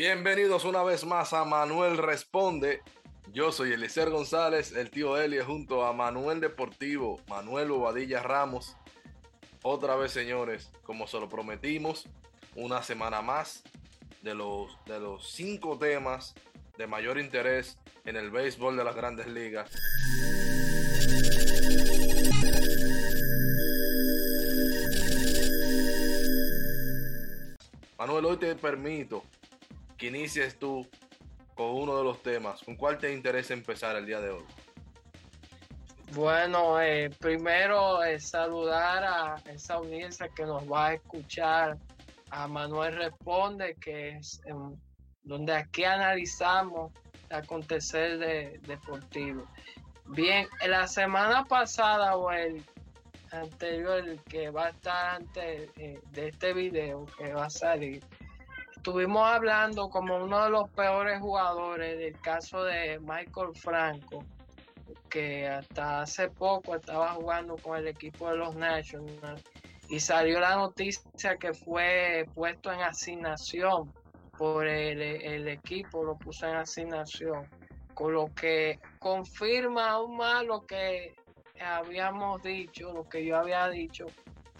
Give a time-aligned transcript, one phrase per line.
[0.00, 2.80] Bienvenidos una vez más a Manuel Responde.
[3.34, 8.78] Yo soy Eliezer González, el tío Elie, junto a Manuel Deportivo, Manuel Bobadilla Ramos.
[9.62, 12.08] Otra vez, señores, como se lo prometimos,
[12.56, 13.62] una semana más
[14.22, 16.34] de los, de los cinco temas
[16.78, 17.76] de mayor interés
[18.06, 19.70] en el béisbol de las grandes ligas.
[27.98, 29.22] Manuel, hoy te permito
[30.00, 30.88] que inicies tú
[31.54, 32.62] con uno de los temas.
[32.62, 34.44] ¿Con cuál te interesa empezar el día de hoy?
[36.14, 41.76] Bueno, eh, primero eh, saludar a esa audiencia que nos va a escuchar,
[42.30, 44.40] a Manuel Responde, que es
[45.22, 46.92] donde aquí analizamos
[47.28, 49.46] el acontecer de, deportivo.
[50.06, 52.64] Bien, la semana pasada o el
[53.32, 58.02] anterior que va a estar antes eh, de este video que va a salir,
[58.80, 64.24] estuvimos hablando como uno de los peores jugadores del caso de Michael Franco,
[65.10, 69.44] que hasta hace poco estaba jugando con el equipo de los Nationals
[69.90, 73.92] y salió la noticia que fue puesto en asignación
[74.38, 77.46] por el, el equipo, lo puso en asignación,
[77.92, 81.16] con lo que confirma aún más lo que
[81.60, 84.06] habíamos dicho, lo que yo había dicho,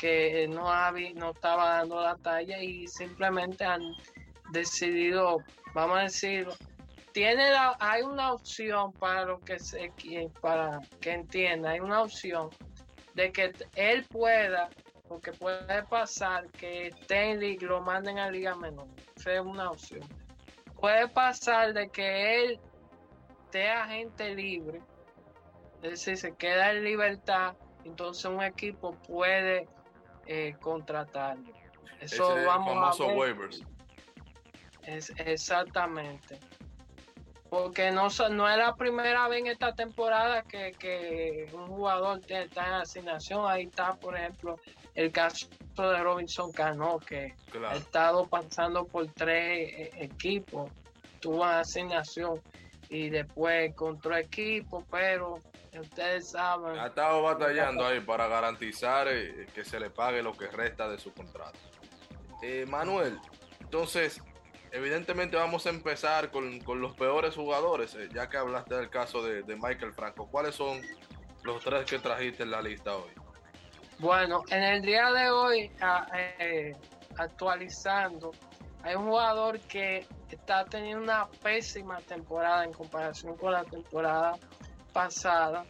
[0.01, 3.83] que no, había, no estaba dando la talla y simplemente han
[4.51, 5.39] decidido,
[5.75, 6.49] vamos a decir,
[7.13, 9.93] tiene la, hay una opción para lo que se
[10.41, 12.49] para que entienda, hay una opción
[13.15, 14.71] de que él pueda,
[15.07, 18.87] porque puede pasar que esté en lo manden a Liga Menor.
[19.17, 20.01] Es una opción.
[20.81, 22.61] Puede pasar de que él
[23.45, 24.81] esté agente libre
[25.83, 29.67] es decir, se queda en libertad, entonces un equipo puede
[30.27, 31.53] eh, contratarlo.
[32.01, 33.17] Eso vamos a ver.
[33.17, 33.63] waivers.
[34.83, 36.39] Es, exactamente.
[37.49, 42.75] Porque no, no es la primera vez en esta temporada que, un jugador está en
[42.75, 43.45] asignación.
[43.47, 44.59] Ahí está, por ejemplo,
[44.95, 47.35] el caso de Robinson Cano, que
[47.69, 50.71] ha estado pasando por tres eh, equipos,
[51.21, 52.41] tuvo asignación
[52.89, 55.41] y después encontró equipo, pero
[55.79, 56.79] Ustedes saben.
[56.79, 60.99] Ha estado batallando ahí para garantizar eh, que se le pague lo que resta de
[60.99, 61.59] su contrato.
[62.43, 63.19] Eh, Manuel,
[63.61, 64.21] entonces,
[64.73, 69.45] evidentemente vamos a empezar con, los peores jugadores, eh, ya que hablaste del caso de,
[69.57, 70.29] Michael Franco.
[70.29, 70.81] ¿Cuáles son
[71.45, 73.11] los tres que trajiste en la lista hoy?
[73.99, 75.71] Bueno, en el día de hoy,
[77.17, 78.33] actualizando,
[78.83, 84.39] hay un jugador que está teniendo una pésima temporada en comparación con la temporada
[84.93, 85.65] pasada,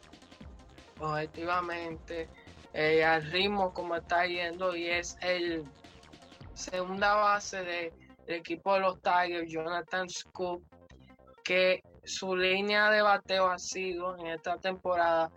[0.99, 2.29] objetivamente,
[2.73, 5.65] eh, al ritmo como está yendo, y es el
[6.55, 7.93] segunda base de,
[8.27, 10.63] del equipo de los Tigers, Jonathan Scoop,
[11.43, 15.31] que su línea de bateo ha sido en esta temporada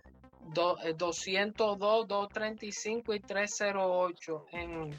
[0.52, 4.98] 202, 235 eh, y 308 en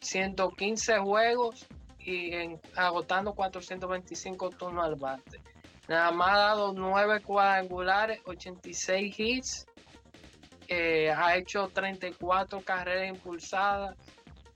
[0.00, 1.66] 115 juegos
[1.98, 5.40] y en, agotando 425 turnos al bate.
[5.90, 9.66] Nada más ha dado 9 cuadrangulares, 86 hits,
[10.68, 13.96] eh, ha hecho 34 carreras impulsadas,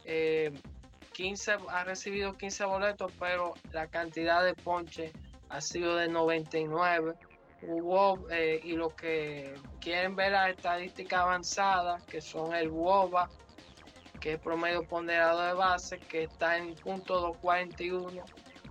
[0.05, 5.11] 15, eh, ha recibido 15 boletos, pero la cantidad de ponches
[5.49, 7.15] ha sido de 99.
[7.62, 13.28] Hubo, eh, y los que quieren ver las estadísticas avanzadas, que son el WOBA,
[14.21, 18.22] que es promedio ponderado de base, que está en punto 241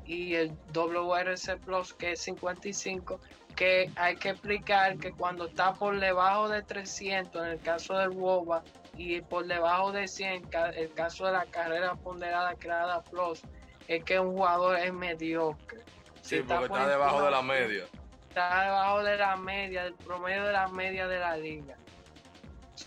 [0.06, 3.20] y el WRC Plus que es 55
[3.56, 8.10] que hay que explicar que cuando está por debajo de 300 en el caso del
[8.10, 8.64] WOBA
[8.98, 13.42] y por debajo de 100 el caso de la carrera ponderada creada Plus
[13.88, 15.82] es que un jugador es mediocre.
[16.22, 17.84] Sí, porque está, debajo de la media.
[18.30, 21.76] Está debajo de la media del promedio de la media de la liga.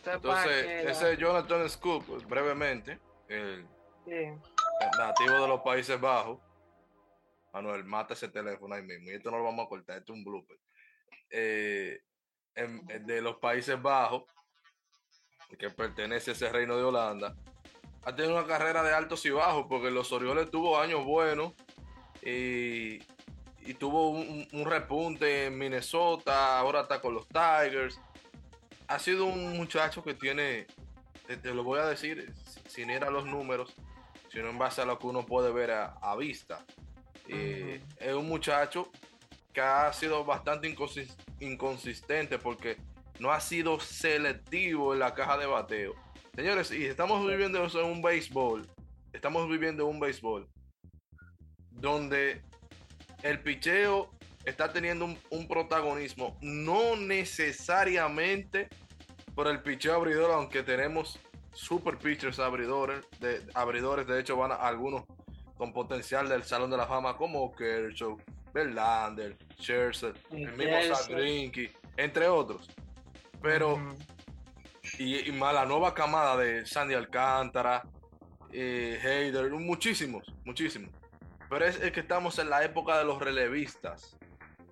[0.04, 2.98] Entonces ese Jonathan Scoop brevemente
[3.28, 3.66] el
[4.98, 6.38] nativo de los Países Bajos
[7.56, 9.10] Manuel, mata ese teléfono ahí mismo.
[9.10, 10.58] Y esto no lo vamos a cortar, esto es un blooper.
[11.30, 12.02] Eh,
[12.54, 14.24] de los Países Bajos,
[15.58, 17.34] que pertenece a ese reino de Holanda,
[18.02, 21.54] ha tenido una carrera de altos y bajos, porque los Orioles tuvo años buenos
[22.22, 22.98] y,
[23.78, 27.98] tuvo un, repunte en Minnesota, ahora está con los Tigers.
[28.86, 30.66] Ha sido un muchacho que tiene,
[31.26, 32.32] te, lo voy a decir,
[32.68, 33.74] sin ir a los números,
[34.30, 36.64] sino en base a lo que uno puede ver a vista
[37.28, 38.90] eh, es un muchacho
[39.52, 40.74] que ha sido bastante
[41.40, 42.76] inconsistente porque
[43.18, 45.94] no ha sido selectivo en la caja de bateo.
[46.34, 48.68] Señores, y estamos viviendo en un béisbol,
[49.12, 50.46] estamos viviendo un béisbol
[51.70, 52.42] donde
[53.22, 54.10] el picheo
[54.44, 58.68] está teniendo un, protagonismo, no necesariamente
[59.34, 61.18] por el picheo abridor, aunque tenemos
[61.52, 65.04] super pitchers abridores, de, abridores, de hecho van algunos
[65.56, 68.18] con potencial del Salón de la Fama como Kershaw,
[68.52, 72.68] Verlander, Scherzer, el mismo Sadrinki, entre otros.
[73.42, 73.78] Pero,
[74.98, 77.82] y, más la nueva camada de Sandy Alcántara,
[78.52, 80.90] eh, Heider, muchísimos, muchísimos.
[81.48, 84.16] Pero es, que estamos en la época de los relevistas.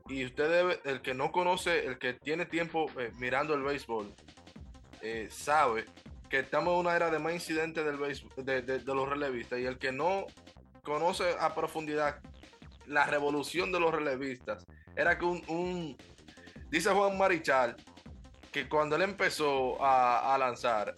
[0.08, 4.12] Y usted debe, el que no conoce, el que tiene tiempo eh, mirando el béisbol,
[5.00, 5.86] eh, sabe
[6.28, 9.60] que estamos en una era de más incidentes del béisbol, de, los relevistas.
[9.60, 10.26] Y el que no
[10.84, 12.20] conoce a profundidad
[12.86, 14.64] la revolución de los relevistas,
[14.94, 15.96] era que un,
[16.70, 17.76] dice Juan Marichal,
[18.52, 20.94] que cuando él empezó a, lanzar,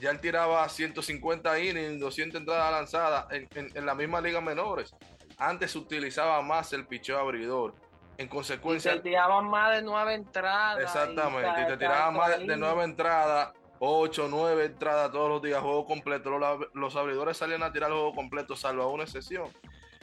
[0.00, 4.92] ya él tiraba 150 innings, 200 entradas lanzadas en, en, la misma liga menores.
[5.38, 7.74] Antes se utilizaba más el picheo abridor.
[8.18, 8.94] En consecuencia.
[8.94, 10.82] Y te tiraban más de nueve entradas.
[10.82, 11.62] Exactamente.
[11.62, 16.38] Y, te tiraban más de, nueve entradas, ocho, nueve entradas todos los días, juego completo.
[16.74, 19.48] Los, abridores salían a tirar el juego completo, salvo a una excepción.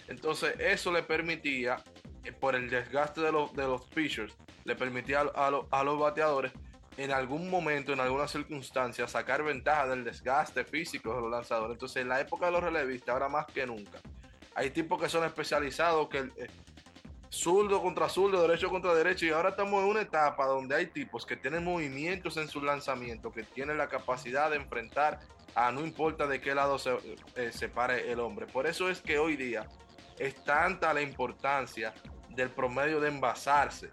[0.07, 1.83] Entonces, eso le permitía,
[2.23, 4.35] eh, por el desgaste de los, de los pitchers,
[4.65, 6.51] le permitía a, a los bateadores
[6.97, 11.75] en algún momento, en alguna circunstancia, sacar ventaja del desgaste físico de los lanzadores.
[11.75, 13.99] Entonces, en la época de los relevistas, ahora más que nunca,
[14.55, 16.47] hay tipos que son especializados, que eh,
[17.33, 21.25] zurdo contra zurdo, derecho contra derecho, y ahora estamos en una etapa donde hay tipos
[21.25, 25.19] que tienen movimientos en su lanzamiento, que tienen la capacidad de enfrentar
[25.55, 26.91] a no importa de qué lado se,
[27.35, 27.51] eh,
[28.07, 28.45] el hombre.
[28.45, 29.67] Por eso es que hoy día
[30.19, 31.95] es tanta la importancia
[32.29, 33.89] del promedio de envasarse,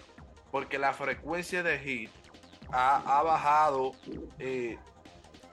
[0.50, 2.10] porque la frecuencia de hit
[2.70, 3.92] ha, bajado
[4.38, 4.76] eh,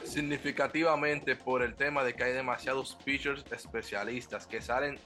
[0.04, 5.00] significativamente por el tema de que hay demasiados pitchers especialistas que salen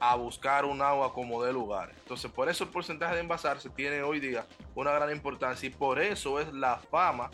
[0.00, 1.92] a buscar un agua como de lugar.
[1.98, 6.00] Entonces, por eso el porcentaje de envasarse tiene hoy día una gran importancia y por
[6.00, 7.30] eso es la fama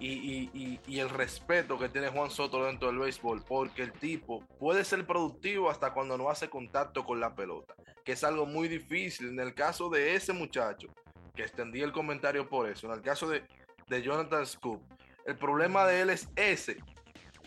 [0.00, 5.06] y, el respeto que tiene Juan Soto dentro del béisbol, porque el tipo puede ser
[5.06, 7.74] productivo hasta cuando no hace contacto con la pelota,
[8.04, 9.28] que es algo muy difícil.
[9.28, 10.88] En el caso de ese muchacho,
[11.34, 13.44] que extendí el comentario por eso, en el caso de,
[13.88, 14.82] de Jonathan Scoop,
[15.26, 16.78] el problema de él es ese,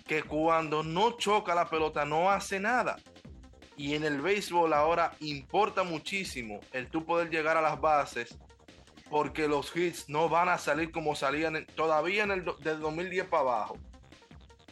[0.06, 2.98] que cuando no choca la pelota no hace nada.
[3.76, 8.38] Y en el béisbol ahora importa muchísimo el tú poder llegar a las bases
[9.10, 13.42] porque los hits no van a salir como salían todavía en el del 2010 para
[13.42, 13.78] abajo.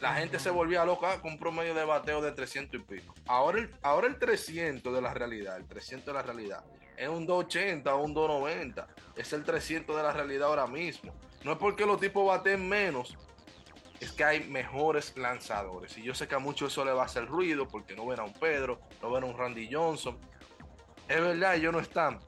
[0.00, 3.14] La gente se volvía loca con un promedio de bateo de 300 y pico.
[3.26, 6.64] Ahora el, ahora el 300 de la realidad, el 300 de la realidad,
[6.96, 8.88] es un 280 o un 290.
[9.14, 11.14] Es el 300 de la realidad ahora mismo.
[11.44, 13.16] No es porque los tipos baten menos,
[14.02, 15.96] es que hay mejores lanzadores.
[15.96, 18.18] Y yo sé que a muchos eso le va a hacer ruido porque no ven
[18.18, 20.18] a un Pedro, no ven a un Randy Johnson.
[21.08, 22.18] Es verdad, ellos no están,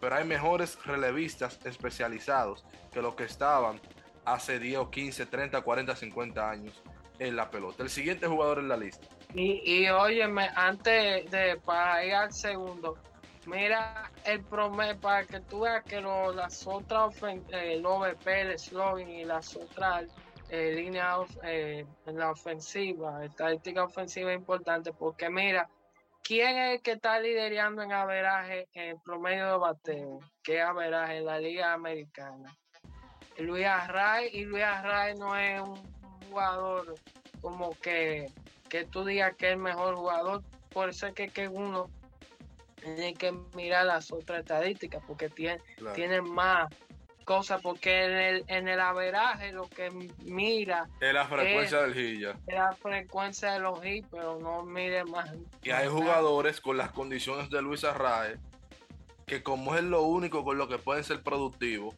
[0.00, 3.78] pero hay mejores relevistas especializados que los que estaban
[4.24, 6.82] hace 10 o 15, 30, 40, 50 años
[7.18, 7.82] en la pelota.
[7.82, 9.06] El siguiente jugador en la lista.
[9.34, 12.96] Y, y óyeme, antes de para ir al segundo,
[13.48, 17.14] Mira el promedio para que tú veas que las otras,
[17.50, 20.04] eh, OVP, el slogan y las otras
[20.48, 25.68] eh, líneas eh, en la ofensiva, estadística ofensiva importante, porque mira,
[26.22, 30.20] ¿quién es el que está liderando en averaje en promedio de bateo?
[30.42, 32.56] ¿Qué averaje en la Liga Americana?
[33.38, 35.80] Luis Array, y Luis Array no es un
[36.28, 36.94] jugador
[37.40, 38.26] como que,
[38.68, 41.88] que tú digas que es el mejor jugador, por eso es que, que uno
[42.80, 45.60] tiene que mirar las otras estadísticas porque tiene,
[45.94, 46.68] tiene más
[47.28, 49.90] cosas, porque en el, en el averaje lo que
[50.24, 55.04] mira es la frecuencia del hit Es la frecuencia de los hits, pero no mire
[55.04, 55.30] más.
[55.62, 58.38] Y hay jugadores con las condiciones de Luis Arrae
[59.26, 61.94] que como es lo único con lo que pueden ser productivos,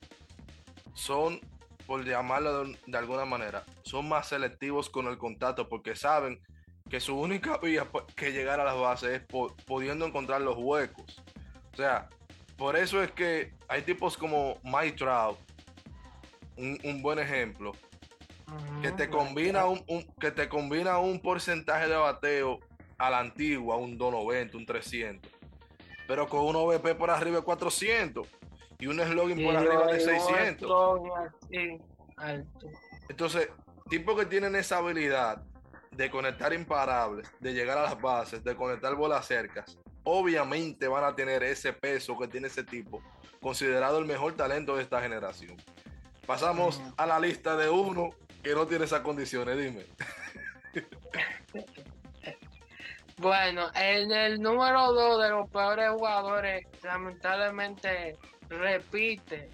[0.94, 1.40] son,
[1.87, 6.40] por llamarlo de alguna manera, son más selectivos con el contacto porque saben
[6.88, 11.22] que su única vía que llegar a las bases es pudiendo encontrar los huecos.
[11.72, 12.08] O sea,
[12.61, 15.38] por eso es que hay tipos como Mike Trout,
[16.59, 17.73] un, buen ejemplo,
[18.83, 19.83] que te combina un,
[20.21, 22.61] que te combina un porcentaje de bateo
[22.99, 25.33] a la antigua, un 290, un 300,
[26.07, 28.29] pero con un OVP por arriba de 400
[28.79, 30.71] y un slogan por arriba de 600.
[33.09, 33.49] Entonces,
[33.88, 35.43] tipos que tienen esa habilidad
[35.93, 39.79] de conectar imparables, de llegar a las bases, de conectar bolas cercas,
[40.12, 43.00] obviamente van a tener ese peso que tiene ese tipo,
[43.40, 45.57] considerado el mejor talento de esta generación.
[46.26, 48.11] Pasamos a la lista de uno
[48.43, 49.87] que no tiene esas condiciones, dime.
[53.21, 58.17] Bueno, en el número dos de los peores jugadores, lamentablemente
[58.49, 59.50] repite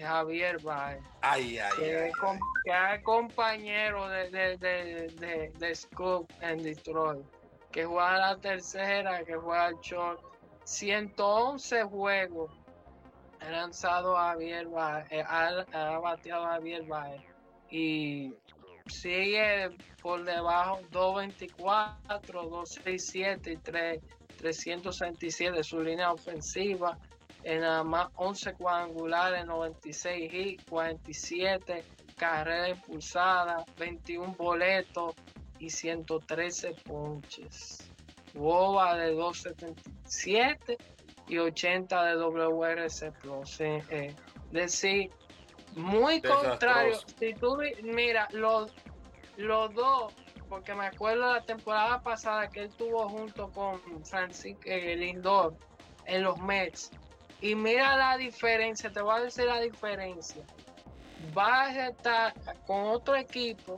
[0.00, 1.02] Javier Baez.
[1.20, 7.26] Ay, ay, que, es compañero de, de, de, de, Scoop en Detroit,
[7.72, 10.20] que juega la tercera, que juega el short.
[10.64, 12.50] 111 juegos
[13.40, 17.22] ha lanzado a Javier Baez, eh, ha, bateado a Javier Baez.
[17.70, 18.34] Y
[18.86, 19.70] sigue
[20.02, 24.00] por debajo 224, 267 y 3,
[24.38, 26.98] 367 su línea ofensiva
[27.42, 31.84] en nada más 11 cuadrangulares, 96 hits, 47
[32.16, 35.14] carreras impulsadas, 21 boletos
[35.60, 37.90] y 113 ponches.
[38.34, 40.78] Boba de 277
[41.28, 43.60] y 80 de WRC Plus.
[43.60, 44.14] Eh,
[44.50, 45.10] decir,
[45.76, 46.96] muy contrario.
[47.18, 48.72] Si tú mira, los,
[49.36, 50.12] los dos,
[50.48, 55.54] porque me acuerdo la temporada pasada que él tuvo junto con Francisco eh, Lindor
[56.06, 56.90] en los Mets.
[57.40, 60.42] Y mira la diferencia, te voy a decir la diferencia.
[61.32, 62.34] Vas a estar
[62.66, 63.76] con otro equipo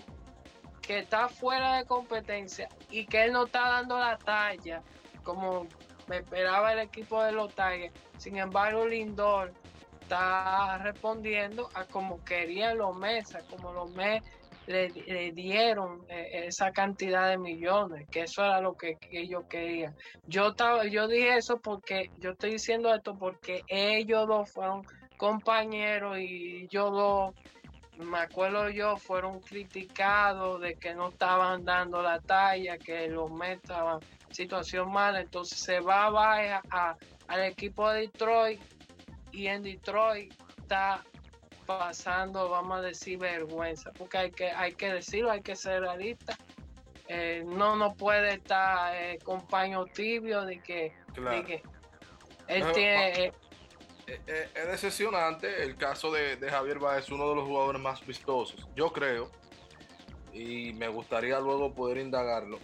[0.83, 4.83] que está fuera de competencia y que él no está dando la talla
[5.23, 5.67] como
[6.09, 7.95] me esperaba el equipo de los Tigers.
[8.19, 9.53] Sin embargo, Lindor
[10.01, 14.27] está respondiendo a como querían los Mets, como los Mets
[14.67, 19.97] le, dieron eh, esa cantidad de millones, que eso era lo que, ellos querían.
[20.27, 24.85] Yo, estaba, yo dije eso porque, yo estoy diciendo esto porque ellos dos fueron
[25.17, 27.35] compañeros y ellos dos,
[27.99, 33.63] me acuerdo yo, fueron criticados de que no estaban dando la talla, que los Mets
[33.63, 36.07] estaban en situación mala, entonces se va
[36.71, 36.97] a,
[37.29, 38.61] al equipo de Detroit
[39.31, 41.03] y en Detroit está
[41.67, 46.37] pasando, vamos a decir, vergüenza, porque hay que, hay que decirlo, hay que ser realista.
[47.09, 50.95] Eh, no no puede estar eh, compañero tibio de que,
[52.49, 53.33] él tiene...
[54.27, 58.93] Eh, es decepcionante el caso de, Javier Baez, uno de los jugadores más vistosos, yo
[58.93, 59.31] creo,
[60.33, 62.59] y me gustaría luego poder indagarlo,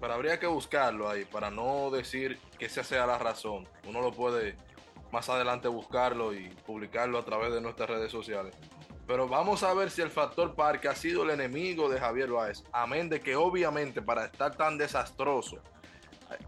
[0.00, 3.68] pero habría que buscarlo ahí para no decir que esa sea la razón.
[3.88, 4.56] Uno lo puede
[5.10, 8.54] más adelante buscarlo y publicarlo a través de nuestras redes sociales.
[9.06, 12.64] Pero vamos a ver si el factor parque ha sido el enemigo de Javier Báez.
[12.72, 15.60] Amén de que obviamente para estar tan desastroso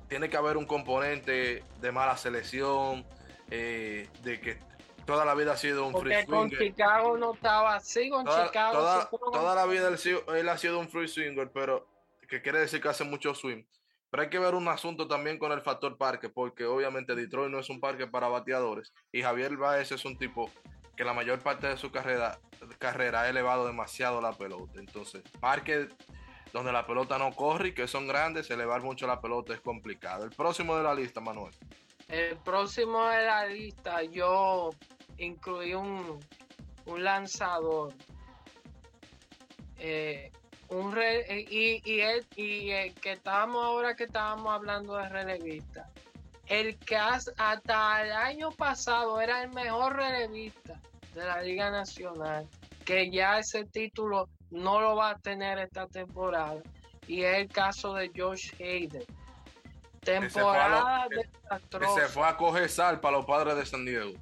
[0.08, 3.04] tiene que haber un componente de mala selección,
[3.50, 4.58] eh, de que
[5.04, 6.26] toda la vida ha sido un free swinger.
[6.26, 9.08] con Chicago no estaba así, con toda, Chicago.
[9.32, 11.86] Toda, la vida él, ha sido un free swinger, pero
[12.28, 13.64] que quiere decir que hace mucho swing.
[14.10, 17.58] Pero hay que ver un asunto también con el factor parque, porque obviamente Detroit no
[17.58, 20.50] es un parque para bateadores y Javier Baez es un tipo
[20.96, 22.38] que la mayor parte de su carrera,
[22.78, 24.80] carrera ha elevado demasiado la pelota.
[24.80, 25.88] Entonces, parque
[26.52, 30.24] donde la pelota no corre y que son grandes, elevar mucho la pelota es complicado.
[30.24, 31.52] El próximo de la lista, Manuel.
[32.08, 34.70] El próximo de la lista, yo
[35.18, 36.20] incluí un,
[36.86, 37.92] lanzador.
[39.78, 40.30] Eh,
[40.68, 45.90] un re, y, y, el, y el que estábamos ahora que estábamos hablando de relevista,
[46.46, 50.80] el que hasta el año pasado era el mejor relevista
[51.14, 52.48] de la Liga Nacional,
[52.84, 56.62] que ya ese título no lo va a tener esta temporada,
[57.08, 59.04] y es el caso de Josh Hayden.
[60.06, 61.28] Temporada de
[61.94, 64.12] se fue a coger sal para los padres de San Diego.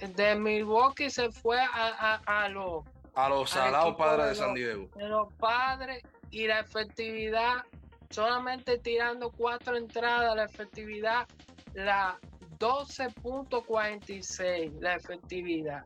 [0.00, 4.88] de Milwaukee se fue a, a, a los a los salados padres de, San Diego.
[4.96, 7.64] De los padres y la efectividad,
[8.10, 11.28] solamente tirando cuatro entradas, la efectividad,
[11.74, 12.18] la
[12.58, 15.84] 12.46, la efectividad.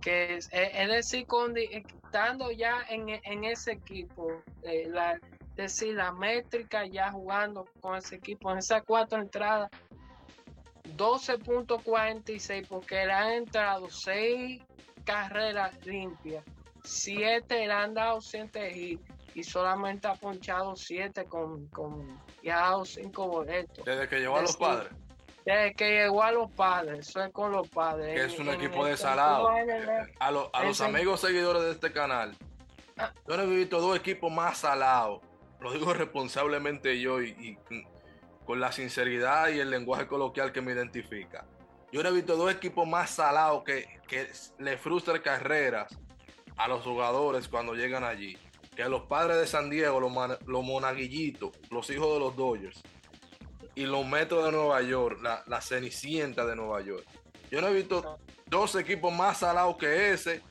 [0.00, 1.26] Que es, decir,
[1.70, 4.30] estando ya en, ese equipo,
[4.62, 5.20] eh, la, es
[5.62, 9.70] decir, la métrica ya jugando con ese equipo, en esas cuatro entradas,
[10.96, 14.62] 12.46, porque le han entrado seis
[15.04, 16.44] carreras limpias,
[16.84, 18.98] siete le han dado 7
[19.34, 23.84] y solamente ha ponchado siete con, con y ha dado cinco boletos.
[23.84, 24.92] Desde que llegó a los padres.
[25.44, 28.14] Desde que llegó a los padres, eso es con los padres.
[28.14, 29.48] Que es un equipo de salado.
[30.18, 32.36] A, a los amigos seguidores de este canal,
[32.96, 33.12] ah.
[33.26, 35.22] yo no he visto dos equipos más salados.
[35.60, 37.58] Lo digo responsablemente yo y,
[38.44, 41.46] con la sinceridad y el lenguaje coloquial que me identifica.
[41.92, 45.98] Yo no he visto dos equipos más salados que, que le frustran carreras
[46.56, 48.36] a los jugadores cuando llegan allí.
[48.74, 50.12] Que a los padres de San Diego, los,
[50.46, 52.80] los monaguillitos, los hijos de los Dodgers
[53.74, 57.04] y los metros de Nueva York, la, la Cenicienta de Nueva York.
[57.50, 60.42] Yo no he visto dos equipos más salados que ese,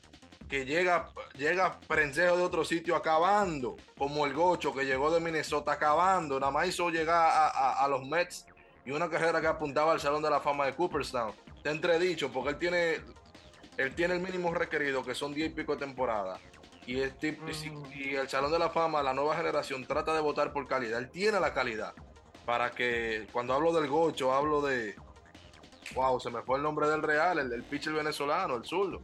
[0.48, 5.72] que llega, llega Prensejo de otro sitio acabando, como el Gocho que llegó de Minnesota
[5.72, 8.46] acabando, nada más hizo llegar a, los Mets
[8.84, 11.32] y una carrera que apuntaba al Salón de la Fama de Cooperstown.
[11.62, 13.00] Te entredicho, porque él tiene,
[13.76, 16.40] él tiene el mínimo requerido, que son 10 y pico de temporada.
[16.86, 20.98] Y, y el Salón de la Fama, la nueva generación, trata de votar por calidad.
[20.98, 21.92] Él tiene la calidad
[22.46, 24.96] para que cuando hablo del Gocho, hablo de.
[25.94, 29.02] Wow, se me fue el nombre del Real, el, el pitcher venezolano, el zurdo.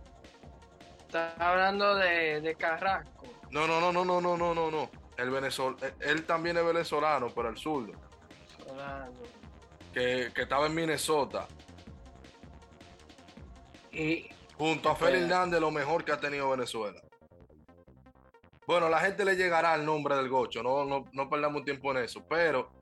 [1.15, 3.25] Estás hablando de, Carrasco.
[3.53, 4.91] No, no, no, no, no, no, no, no, no.
[5.17, 7.93] El venezol, él también es venezolano, pero el zurdo.
[9.93, 11.47] Que, que estaba en Minnesota.
[13.93, 14.29] Y
[14.59, 17.01] junto a Félix Hernández, lo mejor que ha tenido Venezuela.
[18.67, 21.99] Bueno, la gente le llegará al nombre del gocho, no, no, no perdamos tiempo en
[21.99, 22.73] eso, pero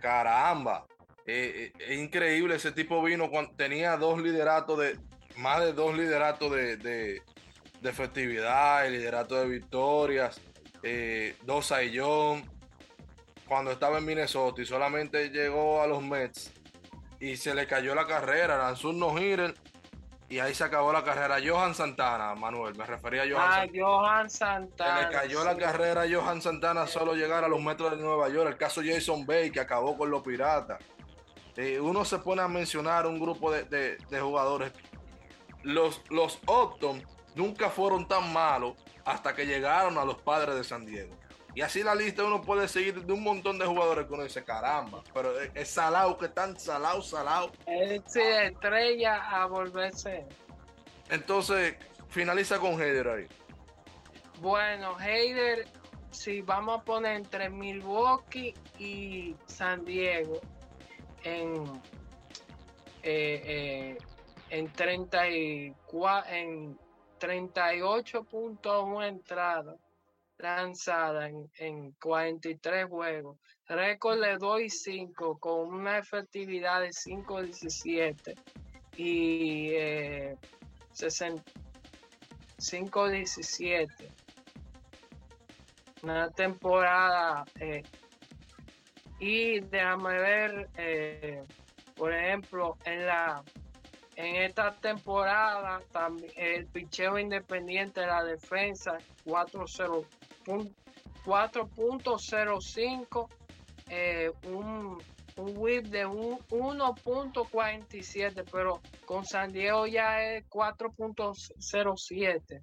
[0.00, 0.86] caramba,
[1.24, 4.98] eh, eh, es increíble, ese tipo vino cuando tenía dos lideratos de,
[5.36, 7.22] más de dos lideratos de, de,
[7.80, 10.40] de festividad, el liderato de victorias,
[10.82, 12.42] eh, dos Saiyón,
[13.46, 16.52] cuando estaba en Minnesota y solamente llegó a los Mets
[17.18, 19.14] y se le cayó la carrera, lanzó un no
[20.30, 21.38] y ahí se acabó la carrera.
[21.44, 25.00] Johan Santana, Manuel, me refería a Johan, ah, Johan Santana.
[25.00, 28.28] Se le cayó la carrera a Johan Santana solo llegar a los metros de Nueva
[28.28, 28.48] York.
[28.48, 30.78] El caso Jason Bay, que acabó con los piratas.
[31.56, 34.72] Eh, uno se pone a mencionar un grupo de, jugadores.
[35.64, 40.86] Los, los Opton nunca fueron tan malos hasta que llegaron a los padres de San
[40.86, 41.14] Diego.
[41.54, 44.44] Y así la lista uno puede seguir de un montón de jugadores que uno dice,
[44.44, 47.50] caramba, pero es, salado, que tan salado, salado.
[47.66, 50.26] Es estrella a volverse.
[51.08, 51.74] Entonces,
[52.08, 53.26] finaliza con Heider ahí.
[54.40, 55.66] Bueno, Heider,
[56.12, 60.40] si vamos a poner entre Milwaukee y San Diego
[61.24, 61.64] en,
[63.02, 63.98] eh, eh,
[64.50, 66.78] en 34, en
[67.20, 69.76] 38.1 entradas
[70.38, 73.36] lanzada en, 43 juegos.
[73.68, 78.34] Récord de 2 y 5 con una efectividad de 5.17
[78.96, 80.34] y eh,
[80.94, 83.90] 5.17.
[86.02, 87.82] Una temporada eh,
[89.18, 91.44] y déjame ver, eh,
[91.94, 93.44] por ejemplo, en la
[94.20, 100.04] en esta temporada también el picheo independiente de la defensa 4-0
[101.24, 103.28] 4.05,
[103.88, 105.02] eh, un,
[105.36, 112.62] un whip de 1.47, pero con San Diego ya es 4.07.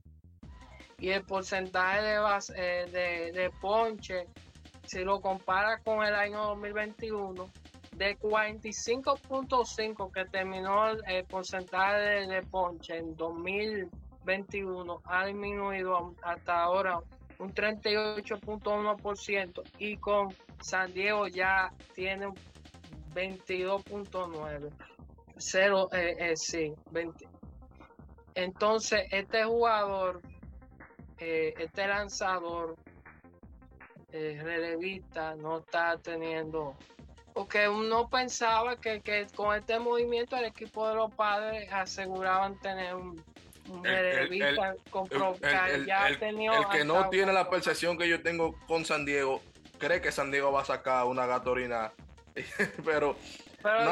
[1.00, 2.18] Y el porcentaje de,
[2.56, 4.26] eh, de, de ponche,
[4.86, 7.48] si lo compara con el año 2021,
[7.98, 17.00] de 45.5 que terminó el, porcentaje de, ponche en 2021 ha disminuido hasta ahora
[17.40, 20.30] un 38.1% y con
[20.62, 22.36] San Diego ya tiene un
[23.14, 24.72] 22.9.
[25.40, 27.28] Cero, eh, eh, sí, 20.
[28.36, 30.22] Entonces, este jugador,
[31.20, 32.76] eh, este lanzador,
[34.12, 36.76] eh, relevista, no está teniendo
[37.38, 42.96] porque uno pensaba que, que, con este movimiento el equipo de los padres aseguraban tener
[42.96, 43.24] un,
[43.86, 44.28] el,
[46.72, 49.44] que no tiene la percepción que yo tengo con San Diego
[49.78, 51.92] cree que San Diego va a sacar una gatorina,
[52.84, 53.16] pero
[53.62, 53.86] pero,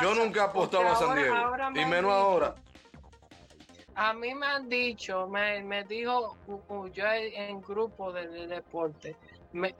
[0.00, 1.36] yo, nunca he apostado a San Diego,
[1.76, 2.56] y menos ahora.
[3.94, 6.36] A mí me han dicho, me, me dijo
[6.92, 9.14] yo en grupo de, deporte,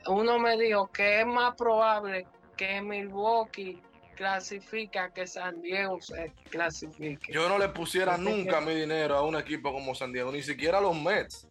[0.07, 3.81] uno me dijo que es más probable que Milwaukee
[4.15, 7.33] clasifica, que San Diego se clasifique.
[7.33, 10.77] Yo no le pusiera nunca mi dinero a un equipo como San Diego, ni siquiera
[10.77, 11.47] a los Mets.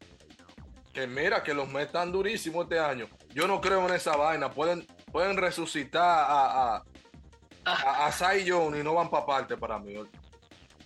[0.92, 3.08] Que mira que los Mets están durísimos este año.
[3.30, 4.50] Yo no creo en esa vaina.
[4.50, 6.85] Pueden, pueden resucitar a, a,
[7.64, 9.94] a, a Cy Young y no van para parte para mí.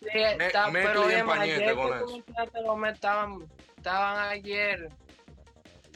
[0.00, 2.22] Sí, está, pero bien, ayer con eso.
[2.64, 3.46] Los Mets estaban,
[3.76, 4.88] estaban ayer.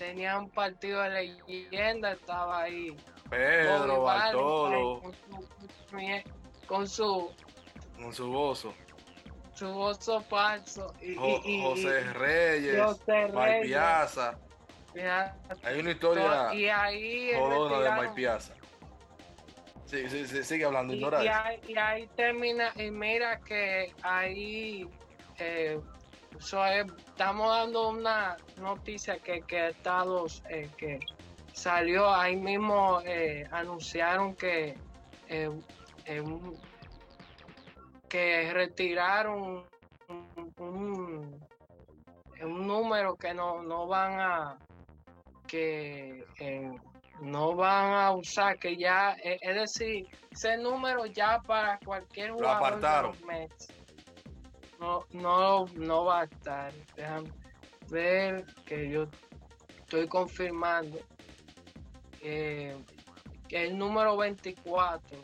[0.01, 1.11] Tenían un partido de
[1.47, 2.97] leyenda, estaba ahí.
[3.29, 5.03] Pedro, Bartolo.
[6.67, 7.31] Con su.
[7.99, 8.73] Con su bozo.
[9.53, 10.95] Su bozo falso.
[11.03, 11.15] Y,
[11.61, 12.83] José Reyes.
[12.83, 14.39] José Piazza.
[15.63, 18.55] Hay una historia y ahí de Mike Piazza.
[19.85, 24.89] Sí, sí, sí, sigue hablando, y, y, ahí, y ahí termina, y mira que ahí
[25.39, 25.81] eh,
[26.39, 31.01] estamos dando una noticia que, que Estados eh, que
[31.53, 34.77] salió ahí mismo, eh, anunciaron que,
[35.29, 35.51] eh,
[38.09, 39.65] que retiraron
[40.59, 41.41] un,
[42.43, 44.59] un número que no, no van a
[45.47, 46.71] que eh,
[47.21, 52.81] no van a usar, que ya, eh, es decir, ese número ya para cualquier jugador
[52.81, 53.69] de los Mets
[54.81, 56.73] no, no, no va a estar.
[56.97, 57.31] Déjame
[57.91, 59.07] ver que yo
[59.79, 60.99] estoy confirmando
[62.21, 62.75] que
[63.51, 65.19] el número 24,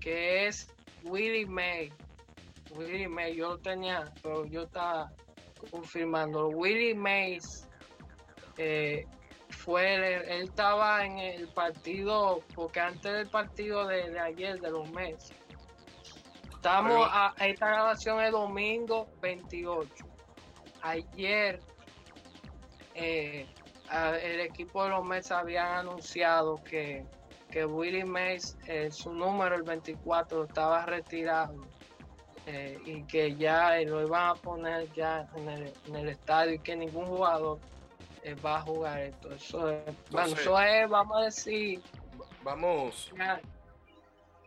[0.00, 0.68] que es
[1.04, 1.92] Willie May.
[2.70, 5.10] Willie May, yo lo tenía, pero yo estaba
[5.70, 6.48] confirmando.
[6.48, 7.66] Willie Mays
[8.56, 9.06] eh,
[9.48, 15.36] fue, él, estaba en el partido, porque antes del partido de, ayer, de los meses,
[16.58, 19.88] estamos a, esta grabación es domingo 28.
[20.82, 21.60] Ayer
[22.94, 23.46] eh,
[24.22, 27.06] el equipo de los Mets habían anunciado que,
[27.50, 31.64] que Willie Mays, eh, su número, el 24, estaba retirado
[32.46, 36.58] eh, y que ya lo iban a poner ya en el, en el estadio y
[36.58, 37.60] que ningún jugador
[38.44, 39.32] va a jugar esto.
[39.32, 41.80] Eso es, bueno, eso es, vamos a decir.
[42.42, 43.12] Vamos.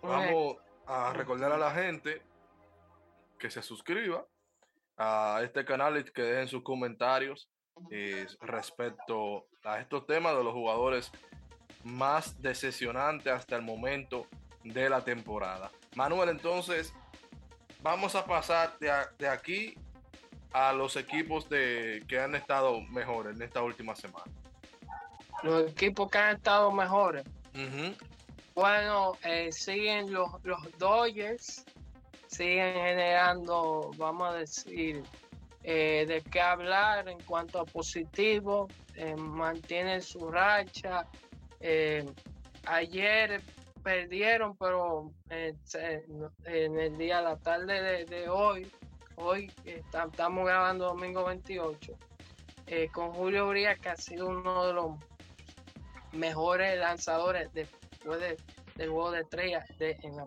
[0.02, 0.58] vamos
[0.92, 2.22] a recordar a la gente
[3.40, 4.26] que se suscriba
[4.98, 7.50] a este canal y que dejen sus comentarios
[7.90, 11.10] eh, respecto a estos temas de los jugadores
[11.86, 14.28] más decepcionantes hasta el momento
[14.64, 15.72] de la temporada.
[15.96, 16.94] Manuel, entonces
[17.82, 19.76] vamos a pasar de, de aquí
[20.52, 24.30] a los equipos de, que han estado mejores en esta última semana?
[25.42, 27.24] Los equipos que han estado mejores.
[28.54, 31.64] Bueno, eh, siguen los, los Dodgers,
[32.28, 35.04] siguen generando, vamos a decir,
[35.64, 41.08] eh, de qué hablar en cuanto a positivo, eh, mantienen su racha.
[42.66, 43.42] ayer
[43.84, 48.70] perdieron, pero en el día, la tarde de, de hoy,
[49.16, 51.94] hoy estamos grabando domingo 28,
[52.68, 54.92] eh, con Julio Urias, que ha sido uno de los
[56.14, 57.54] mejores lanzadores
[58.04, 58.38] después
[58.76, 60.26] del juego de estrellas de, en la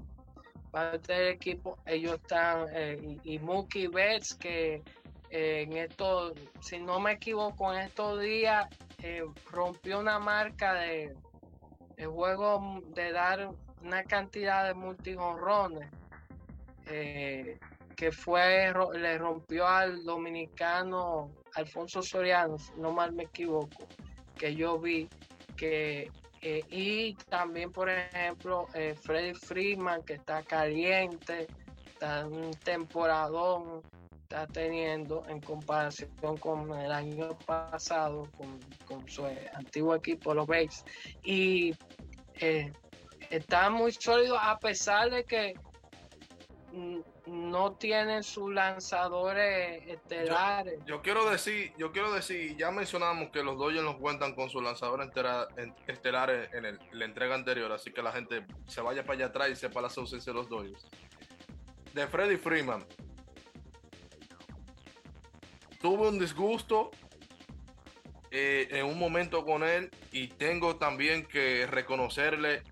[0.70, 1.78] parte del equipo.
[1.86, 4.82] Ellos están, eh, y, Mookie Betts, que
[5.30, 8.66] eh, en esto, si no me equivoco, en estos días
[9.50, 11.14] rompió una marca de,
[11.96, 13.50] de juego de dar
[13.82, 15.90] una cantidad de multijonrones
[17.94, 23.86] que fue, le rompió al dominicano Alfonso Soriano, si no mal me equivoco,
[24.36, 25.08] que yo vi
[25.56, 26.10] que
[26.46, 31.46] eh, y también por ejemplo eh, Freddy Freeman que está caliente,
[31.86, 33.82] está un temporadón
[34.24, 38.28] está teniendo en comparación con el año pasado
[38.86, 40.84] con, su antiguo equipo los Bays
[41.22, 41.74] y
[42.40, 42.70] eh,
[43.30, 45.54] está muy sólido a pesar de que
[46.72, 47.00] mm,
[47.54, 50.80] no tienen sus lanzadores estelares.
[50.86, 54.60] Yo, quiero decir, yo quiero decir, ya mencionamos que los Dodgers no cuentan con sus
[54.60, 55.08] lanzadores
[55.86, 59.54] estelares en, la entrega anterior, así que la gente se vaya para allá atrás y
[59.54, 60.84] sepa la ausencia de los Dodgers.
[61.92, 62.84] De Freddy Freeman.
[65.80, 66.90] Tuve un disgusto
[68.32, 72.64] eh, en un momento con él y tengo también que reconocerle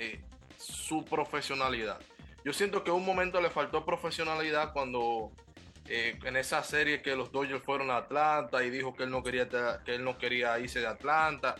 [0.00, 0.20] eh,
[0.56, 2.00] su profesionalidad
[2.48, 5.32] yo siento que un momento le faltó profesionalidad cuando
[5.86, 9.22] eh, en esa serie que los Dodgers fueron a Atlanta y dijo que él no
[9.22, 9.46] quería
[9.84, 11.56] que él no quería irse de Atlanta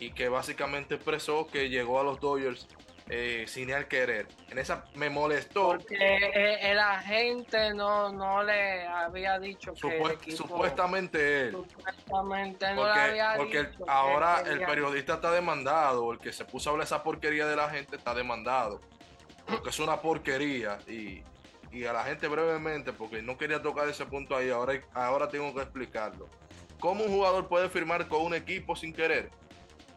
[0.00, 2.66] y que básicamente expresó que llegó a los Dodgers
[3.08, 4.26] eh, sin él querer.
[4.48, 5.68] En esa me molestó.
[5.68, 11.52] Porque eh, el agente no, no le había dicho que Supuestamente él.
[11.52, 16.12] Supuestamente no porque, le había porque ahora el periodista está demandado.
[16.12, 18.80] El que se puso a hablar esa porquería de la gente está demandado
[19.46, 21.22] porque es una porquería y,
[21.84, 25.62] a la gente brevemente, porque no quería tocar ese punto ahí, ahora, ahora tengo que
[25.62, 26.28] explicarlo.
[26.78, 29.30] ¿Cómo un jugador puede firmar con un equipo sin querer?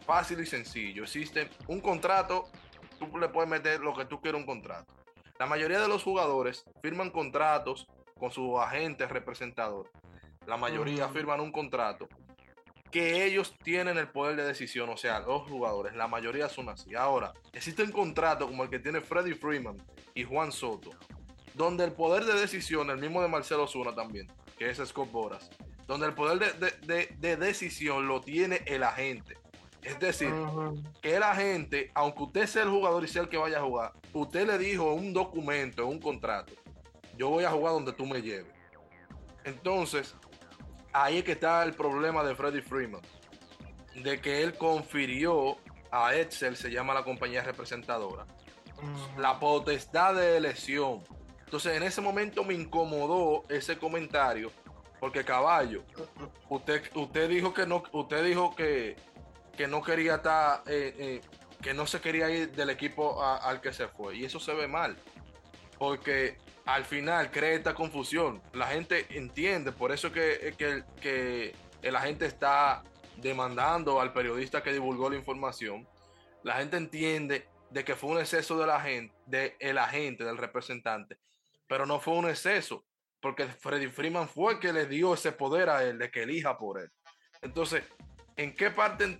[0.06, 1.04] Fácil y sencillo.
[1.04, 2.46] Existe un contrato,
[2.98, 4.94] tú le puedes meter lo que tú quieras un contrato.
[5.38, 9.92] La mayoría de los jugadores firman contratos con su agente representador.
[10.48, 12.08] La mayoría firman un contrato
[12.92, 16.96] que ellos tienen el poder de decisión, o sea, los jugadores, la mayoría son así.
[16.96, 19.78] Ahora, existe un contrato como el que tiene Freddie Freeman
[20.14, 20.92] y Juan Soto,
[21.54, 25.50] donde el poder de decisión, el mismo de Marcelo Zuna también, que es Scott Boras,
[25.88, 29.38] donde el poder de, decisión lo tiene el agente.
[29.82, 30.34] Es decir,
[31.02, 33.94] que el agente, aunque usted sea el jugador y sea el que vaya a jugar,
[34.14, 36.54] usted le dijo un documento, un contrato,
[37.16, 38.56] yo voy a jugar donde tú me lleves.
[39.44, 40.16] Entonces,
[40.96, 43.02] ahí es que está el problema de Freddie Freeman.
[43.96, 45.58] De que él confirió
[45.92, 48.26] a Excel, se llama la compañía representadora,
[49.18, 51.02] la potestad de elección.
[51.46, 54.52] Entonces en ese momento me incomodó ese comentario,
[55.00, 55.84] Porque caballo,
[56.50, 58.96] usted, usted dijo que no, usted dijo que,
[59.56, 61.22] que no quería estar, eh, eh,
[61.62, 64.18] que no se quería ir del equipo al que se fue.
[64.18, 64.98] Y eso se ve mal.
[65.78, 68.42] Porque al final crea esta confusión.
[68.54, 72.84] La gente entiende, por eso que, que, que el agente está
[73.18, 75.88] demandando al periodista que divulgó la información.
[76.44, 80.38] La gente entiende de que fue un exceso de la gente, de el agente, del
[80.38, 81.18] representante,
[81.68, 82.84] pero no fue un exceso,
[83.20, 86.58] porque Freddy Freeman fue el que le dio ese poder a él de que elija
[86.58, 86.92] por él.
[87.42, 87.84] Entonces,
[88.36, 89.20] ¿en qué parte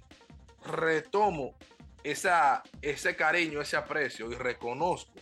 [0.64, 1.56] retomo
[2.04, 5.14] ese cariño, ese aprecio y reconozco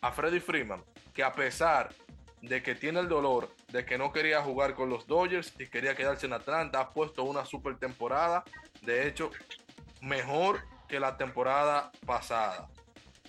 [0.00, 0.84] a Freddy Freeman
[1.14, 1.94] que a pesar
[2.42, 5.94] de que tiene el dolor de que no quería jugar con los Dodgers y quería
[5.94, 8.44] quedarse en Atlanta, ha puesto una super temporada,
[8.82, 9.30] de hecho,
[10.02, 12.68] mejor que la temporada pasada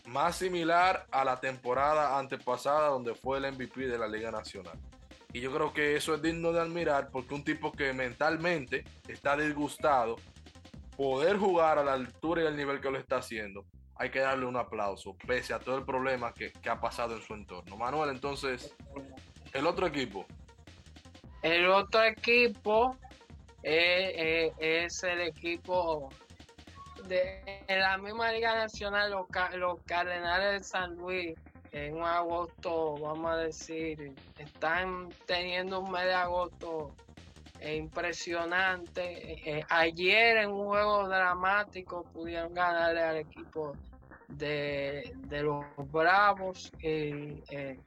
[0.08, 4.78] más similar a la temporada antepasada donde fue el MVP de la Liga Nacional.
[5.34, 9.36] Y yo creo que eso es digno de admirar porque un tipo que mentalmente está
[9.36, 10.16] disgustado,
[10.96, 13.66] poder jugar a la altura y al nivel que lo está haciendo,
[13.98, 17.34] hay que darle un aplauso, pese a todo el problema que, ha pasado en su
[17.34, 17.78] entorno.
[17.78, 18.76] Manuel, entonces,
[19.54, 20.26] el otro equipo.
[21.42, 22.98] El otro equipo
[23.64, 26.10] eh, eh, es el equipo
[27.08, 31.36] de en la misma Liga Nacional, los, los Cardenales de San Luis,
[31.72, 36.96] en agosto, vamos a decir, están teniendo un mes de agosto
[37.62, 39.58] impresionante.
[39.58, 43.74] Eh, ayer en un juego dramático pudieron ganarle al equipo
[44.28, 46.72] de, los Bravos.
[46.82, 47.80] Eh,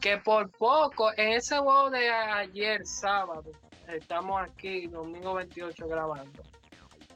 [0.00, 3.50] que por poco, en ese juego de ayer, sábado,
[3.86, 6.42] estamos aquí, domingo 28 grabando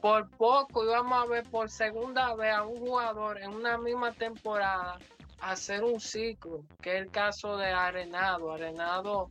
[0.05, 4.99] por poco íbamos a ver por segunda vez a un jugador en una misma temporada
[5.41, 8.51] hacer un ciclo, que es el caso de Arenado.
[8.51, 9.29] Arenado,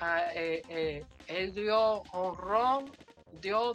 [0.00, 2.90] ah, eh, eh, él dio honrón,
[3.40, 3.72] dio,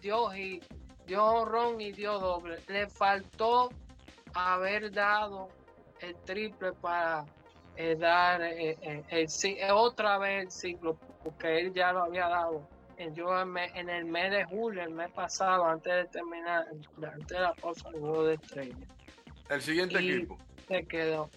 [0.00, 0.60] dio, y,
[1.06, 2.58] dio honrón y dio doble.
[2.68, 3.70] Le faltó
[4.34, 5.48] haber dado
[6.00, 7.24] el triple para
[7.76, 8.40] eh, dar
[9.72, 12.68] otra vez el ciclo, porque él ya lo había dado
[13.10, 17.52] yo en el mes de julio, el mes pasado, antes de terminar, antes de la
[17.54, 18.76] pausa del juego de estrella.
[19.48, 20.38] El siguiente equipo.
[20.68, 21.28] Se quedó.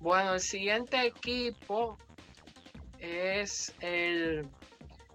[0.00, 1.96] Bueno, el siguiente equipo
[3.00, 4.48] es el.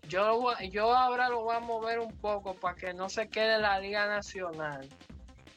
[0.07, 3.79] Yo, yo ahora lo voy a mover un poco para que no se quede la
[3.79, 4.89] Liga Nacional.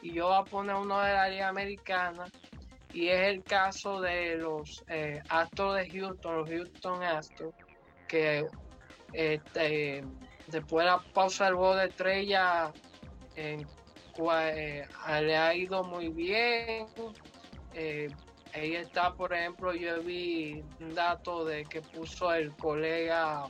[0.02, 2.26] Y yo voy a poner uno de la Liga Americana.
[2.92, 7.52] Y es el caso de los eh, Astros de Houston, los Houston Astros,
[8.06, 8.46] que
[9.12, 10.04] este,
[10.46, 12.72] después de la pausa del juego de estrella,
[13.34, 13.64] eh,
[14.18, 16.86] le ha ido muy bien.
[17.74, 18.08] Eh,
[18.54, 23.46] ahí está, por ejemplo, yo vi un dato de que puso el colega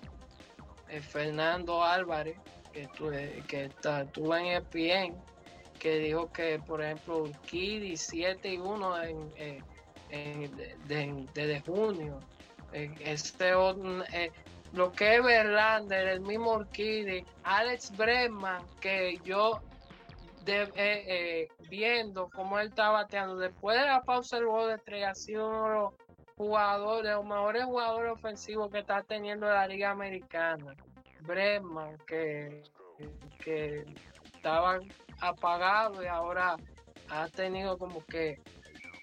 [0.88, 2.36] eh, Fernando Álvarez,
[2.72, 2.88] que,
[3.46, 5.14] que está, estuvo en ESPN,
[5.78, 9.62] que dijo que, por ejemplo, Kiddy 7 y 1 en,
[11.34, 12.20] desde junio.
[12.72, 13.52] Este,
[14.72, 19.60] lo que es Verlander, el mismo Orquídea, Alex Bregman, que yo
[20.46, 25.11] eh, eh, viendo cómo él está bateando, después de la pausa del juego de estrella,
[25.11, 25.94] ha sido uno de los
[26.37, 30.74] jugadores, los mejores jugadores ofensivos que está teniendo la Liga Americana.
[31.20, 32.62] Bregman, que,
[33.42, 33.85] que
[34.35, 34.79] estaba
[35.20, 36.57] apagado y ahora
[37.09, 38.40] ha tenido como que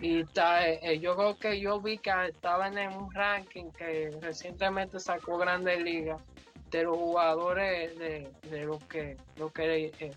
[0.01, 4.99] y eh, eh, yo creo que yo vi que estaban en un ranking que recientemente
[4.99, 6.17] sacó Grande Liga
[6.71, 10.11] de los jugadores de, de los que, lo que, eh,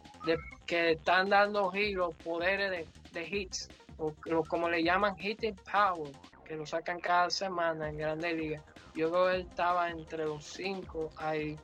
[0.66, 4.14] que están dando giros, poderes de, hits, o,
[4.48, 6.12] como le llaman hitting power,
[6.44, 8.62] que lo sacan cada semana en Grande Liga.
[8.94, 11.58] Yo creo que él estaba entre los cinco ahí,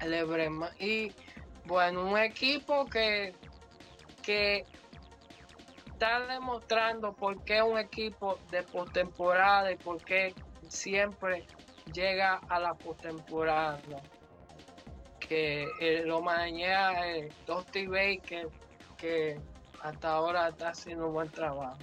[0.00, 0.70] el Brema.
[0.80, 1.12] Y
[1.66, 3.34] bueno, un equipo que,
[4.22, 4.64] que
[5.92, 10.34] está demostrando por qué un equipo de postemporada y por qué
[10.68, 11.44] siempre
[11.92, 13.80] llega a la postemporada.
[15.18, 18.48] Que eh, lo mañana eh, Dusty Baker,
[18.96, 19.38] que
[19.82, 21.78] hasta ahora está haciendo un buen trabajo.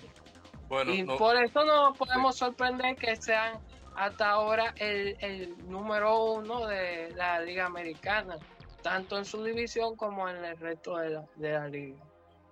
[0.87, 3.59] y por eso no podemos sorprender que sean
[3.95, 8.37] hasta ahora el, número uno de la Liga Americana,
[8.81, 12.05] tanto en su división como en el resto de la, de la liga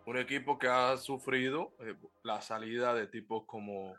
[0.05, 3.95] un equipo que ha sufrido eh, la salida de tipos como,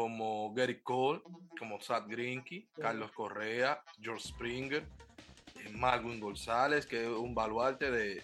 [0.00, 1.20] como Gary Cole,
[1.58, 8.22] como Sad Grinky, Carlos Correa, George Springer, eh, Marvin González, que es un baluarte de,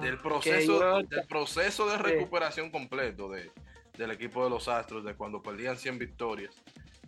[0.00, 3.50] del, proceso, del proceso de recuperación completo de,
[3.98, 6.54] del equipo de los Astros, de cuando perdían 100 victorias.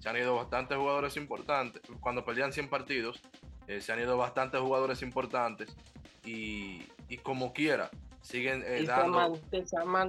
[0.01, 3.23] Se han ido bastantes jugadores importantes, cuando perdían 100 partidos,
[3.69, 5.77] eh, se han ido bastantes jugadores importantes
[6.25, 6.83] y,
[7.23, 7.89] como quiera,
[8.21, 9.41] siguen eh, dando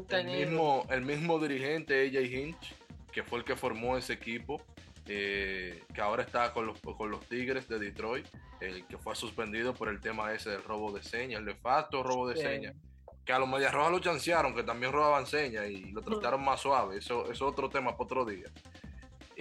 [0.10, 2.79] el mismo, el mismo dirigente, AJ Hinch,
[3.12, 4.62] que fue el que formó ese equipo,
[5.08, 8.28] eh, que ahora está con los, con los Tigres de Detroit,
[8.60, 12.04] el que fue suspendido por el tema ese del robo de señas, el de facto
[12.04, 12.76] robo de señas.
[13.26, 16.62] Que a los Medias Rojas lo chancearon, que también robaban señas y lo trataron más
[16.62, 16.98] suave.
[16.98, 18.48] Eso, es otro tema para otro día.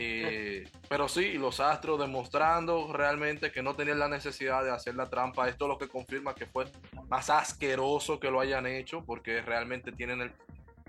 [0.01, 5.11] Eh, pero sí, los Astros demostrando realmente que no tenían la necesidad de hacer la
[5.11, 5.49] trampa.
[5.49, 6.67] Esto es lo que confirma que fue
[7.09, 10.33] más asqueroso que lo hayan hecho, porque realmente tienen el.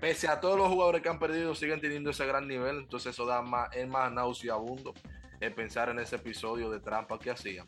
[0.00, 2.78] Pese a todos los jugadores que han perdido, siguen teniendo ese gran nivel.
[2.78, 4.94] Entonces, eso da más, es más nauseabundo
[5.40, 7.66] en pensar en ese episodio de trampa que hacían.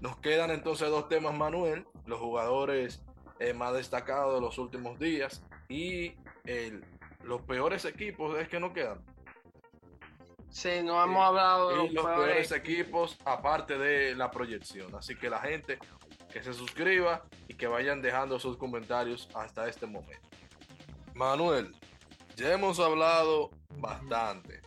[0.00, 1.86] Nos quedan entonces dos temas, Manuel.
[2.06, 3.02] Los jugadores
[3.38, 6.14] eh, más destacados de los últimos días y
[7.22, 8.98] los peores equipos es que no quedan.
[10.50, 14.94] Sí, no hemos hablado de los, peores, equipos aparte de la proyección.
[14.94, 15.78] Así que la gente
[16.32, 20.23] que se suscriba y que vayan dejando sus comentarios hasta este momento.
[21.14, 21.74] Manuel,
[22.36, 24.60] ya hemos hablado bastante.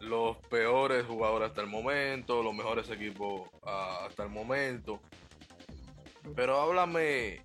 [0.00, 5.00] Los peores jugadores hasta el momento, los mejores equipos ah, hasta el momento.
[6.34, 7.42] Pero háblame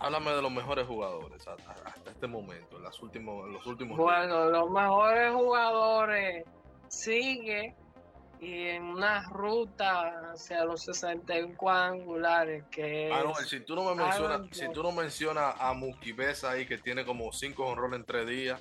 [0.00, 1.74] háblame de los mejores jugadores hasta,
[2.10, 6.44] este momento, en, las últimos, los últimos Bueno, los mejores jugadores
[6.88, 7.74] sigue
[8.40, 14.02] y en una ruta hacia los 61 cuadrangulares que ah, no, si tú no me
[14.02, 18.26] mencionas si tú no mencionas a Mukibesa ahí que tiene como 5 honrones en 3
[18.26, 18.60] días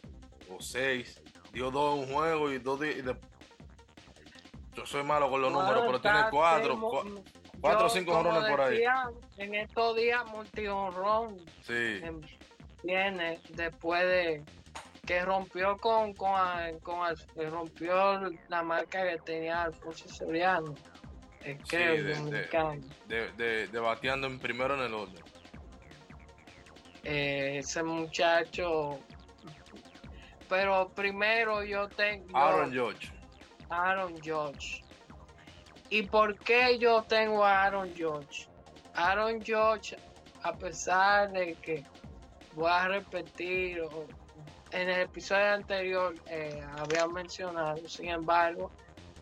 [0.49, 1.21] o 6
[1.53, 2.97] dio dos en un juego y dos días
[4.73, 7.23] yo soy malo con los números pero tiene 4
[7.61, 8.81] Cuatro o cinco honrones por ahí.
[9.37, 11.37] En estos días, multi honrón.
[11.61, 12.01] Sí.
[12.83, 14.43] Viene después de
[15.09, 20.75] que rompió con, con, con, rompió la marca que tenía Alfonso Soriano.
[21.67, 22.03] creo,
[23.07, 25.23] de, de, de, bateando en primero en el orden.
[27.03, 28.99] Eh, ese muchacho.
[30.47, 32.37] Pero primero yo tengo.
[32.37, 33.11] Aaron George.
[33.71, 34.83] Aaron George.
[35.89, 38.47] ¿Y por qué yo tengo a Aaron George?
[38.93, 39.97] Aaron George,
[40.43, 41.83] a pesar de que
[42.53, 43.81] voy a repetir,
[44.71, 48.71] en el episodio anterior eh, había mencionado, sin embargo,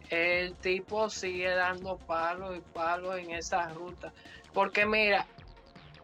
[0.09, 4.13] el tipo sigue dando palos y palos en esa ruta.
[4.53, 5.25] Porque mira,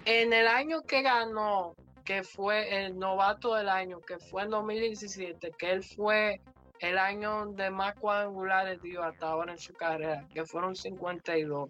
[0.06, 5.52] en el año que ganó, que fue el novato del año, que fue en 2017,
[5.58, 6.42] que él fue
[6.80, 11.70] el año de más cuadrangulares dio hasta ahora en su carrera, que fueron 52.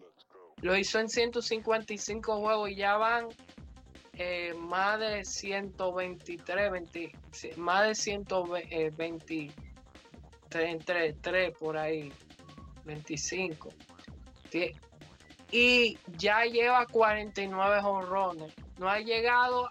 [0.61, 3.27] Lo hizo en 155 juegos y ya van
[4.15, 7.11] eh, más de 123, 20,
[7.57, 9.53] más de 123,
[10.53, 12.13] entre 3 por ahí,
[12.85, 13.69] 25.
[15.51, 18.53] Y ya lleva 49 honrones.
[18.77, 19.67] No ha llegado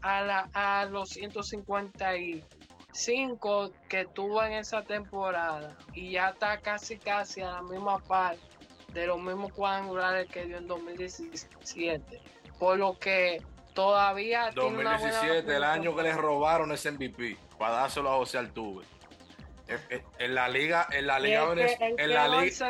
[0.00, 2.44] a, la, a los 150 y
[2.92, 8.36] cinco que tuvo en esa temporada y ya está casi casi a la misma par
[8.92, 12.20] de los mismos cuadrangulares que dio en 2017.
[12.58, 13.42] Por lo que
[13.74, 18.84] todavía 2017, el año que le robaron ese MVP para dárselo a José Altuve.
[20.18, 21.56] En, la liga, en la liga, en,
[22.12, 22.68] la liga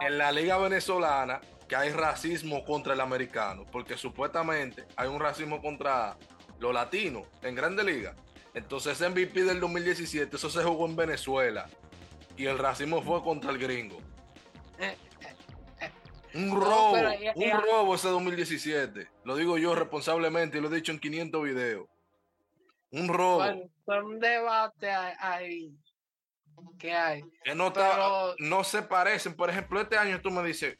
[0.00, 5.60] en la liga venezolana que hay racismo contra el americano, porque supuestamente hay un racismo
[5.60, 6.16] contra
[6.58, 8.14] los latinos en Grande Liga.
[8.54, 11.66] Entonces ese MVP del 2017, eso se jugó en Venezuela.
[12.36, 13.98] Y el racismo fue contra el gringo.
[14.78, 14.96] Eh,
[16.34, 16.94] Un robo,
[17.36, 19.08] un robo ese 2017.
[19.24, 21.86] Lo digo yo responsablemente y lo he dicho en 500 videos.
[22.90, 23.36] Un robo.
[23.86, 25.76] Bueno, un debate ahí.
[26.78, 27.22] ¿Qué hay?
[27.44, 27.72] Que no,
[28.38, 29.34] no se parecen.
[29.34, 30.76] Por ejemplo, este año tú me dices,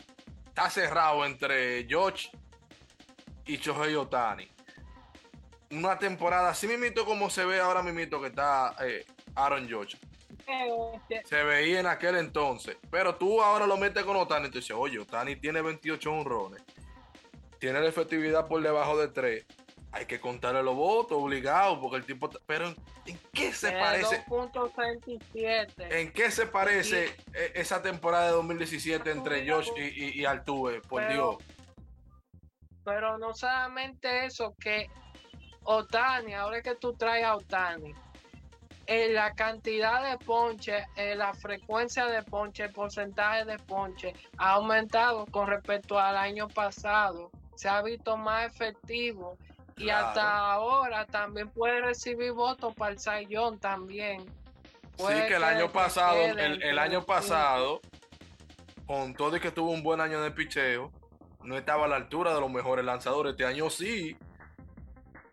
[0.46, 2.30] está cerrado entre George
[3.46, 4.54] y Shohei Otani
[5.74, 9.96] una temporada así mismito como se ve ahora mismito que está eh, Aaron George.
[11.24, 12.76] Se veía en aquel entonces.
[12.90, 16.62] Pero tú ahora lo metes con Otani y te dices, oye, Otani tiene 28 honrones.
[17.59, 19.47] Tiene la efectividad por debajo de 3.
[19.92, 22.28] Hay que contarle los votos, obligado, porque el tipo...
[22.47, 22.74] Pero
[23.07, 24.24] ¿en qué se parece?
[25.78, 27.16] ¿En qué se parece
[27.55, 30.80] esa temporada de 2017 entre Josh y, y, Altuve?
[30.80, 31.36] Por Dios.
[32.84, 34.90] Pero no solamente eso, que
[35.62, 37.95] Otani, ahora que tú traes a Otani,
[38.87, 44.53] en la cantidad de ponche, en la frecuencia de ponche, el porcentaje de ponche ha
[44.53, 47.30] aumentado con respecto al año pasado.
[47.55, 49.39] Se ha visto más efectivo
[49.76, 54.24] y hasta ahora también puede recibir votos para el Sayón también.
[54.97, 57.80] sí, que el año pasado, el, año pasado,
[58.87, 60.93] con todo y que tuvo un buen año de picheo,
[61.43, 63.32] no estaba a la altura de los mejores lanzadores.
[63.32, 64.16] Este año sí.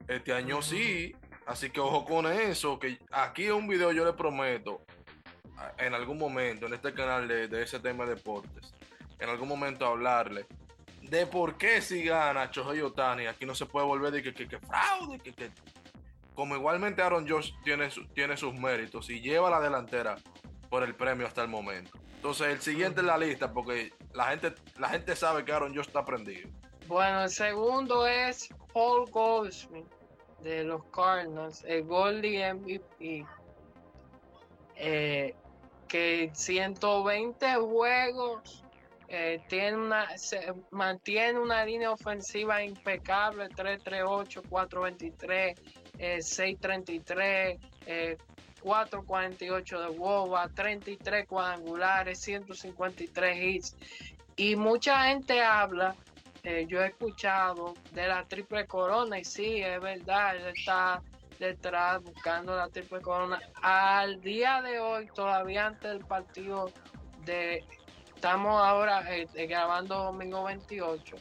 [0.07, 1.15] Este año sí.
[1.51, 2.79] Así que ojo con eso.
[2.79, 4.81] Que aquí un video yo le prometo.
[5.77, 8.73] En algún momento, en este canal de, ese tema de deportes.
[9.19, 10.47] En algún momento hablarle
[11.01, 13.27] de por qué si gana Chohei Otani.
[13.27, 15.19] Aquí no se puede volver de que, que, que fraude.
[15.19, 15.51] Que, que,
[16.33, 20.15] como igualmente Aaron Josh tiene, tiene sus méritos y lleva la delantera
[20.69, 21.91] por el premio hasta el momento.
[22.15, 25.87] Entonces, el siguiente en la lista, porque la gente, la gente sabe que Aaron Josh
[25.87, 26.49] está prendido.
[26.87, 30.00] Bueno, el segundo es Paul Goldschmidt
[30.43, 33.25] de los Cardinals, el Goldie MVP.
[34.75, 35.35] Eh,
[35.87, 38.63] que 120 juegos
[39.09, 40.07] eh, tiene una,
[40.71, 45.59] mantiene una línea ofensiva impecable, 338, 423,
[46.25, 47.59] 633,
[48.61, 53.75] 448 de WOBA, 33 cuadrangulares, 153 hits.
[54.35, 55.95] Y mucha gente habla,
[56.43, 61.01] eh, yo he escuchado de la triple corona y sí, es verdad, él está
[61.39, 63.39] detrás buscando la triple corona.
[63.61, 66.71] Al día de hoy, todavía antes del partido
[67.25, 67.63] de...
[68.15, 71.15] Estamos ahora eh, eh, grabando domingo 28.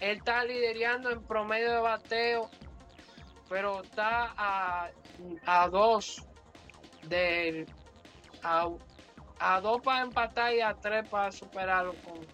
[0.00, 2.48] Él está liderando en promedio de bateo,
[3.48, 4.90] pero está a,
[5.46, 6.24] a dos
[7.08, 7.66] del
[8.44, 8.68] a,
[9.40, 12.24] a, dos para empatar y a tres para superarlo con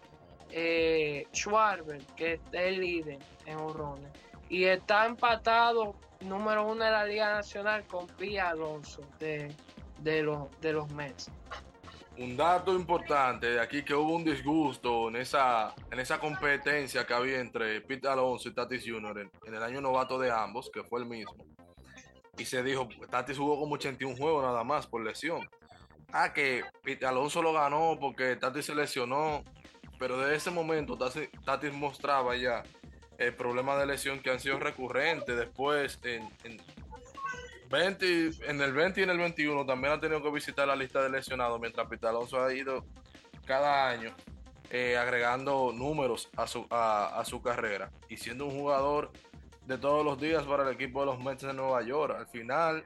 [0.57, 4.09] eh, Schwarber, que es el líder en horrones.
[4.49, 9.53] Y está empatado número uno de la Liga Nacional con Pia Alonso de,
[9.99, 11.29] de, los, de los Mets.
[12.17, 17.15] Un dato importante de aquí que hubo un disgusto en esa, en esa competencia que
[17.15, 19.29] había entre Pete Alonso y Tatis Jr.
[19.47, 21.35] En, el año novato de ambos, que fue el mismo
[22.37, 25.49] y se dijo, Tatis jugó como 81 juegos nada más por lesión.
[26.13, 26.63] Ah, que
[27.05, 29.43] Alonso lo ganó porque Tatis se lesionó,
[30.05, 32.63] pero desde ese momento Tatis, mostraba ya
[33.17, 35.35] el problema de lesión que han sido recurrentes.
[35.35, 36.61] Después, en, en,
[37.71, 41.03] 20, en el 20 y en el 21 también ha tenido que visitar la lista
[41.03, 42.85] de lesionados, mientras Pete Alonso ha ido
[43.47, 44.15] cada año
[44.69, 49.11] eh, agregando números a su, a, a su carrera y siendo un jugador
[49.65, 52.15] de todos los días para el equipo de los Mets de Nueva York.
[52.19, 52.85] Al final,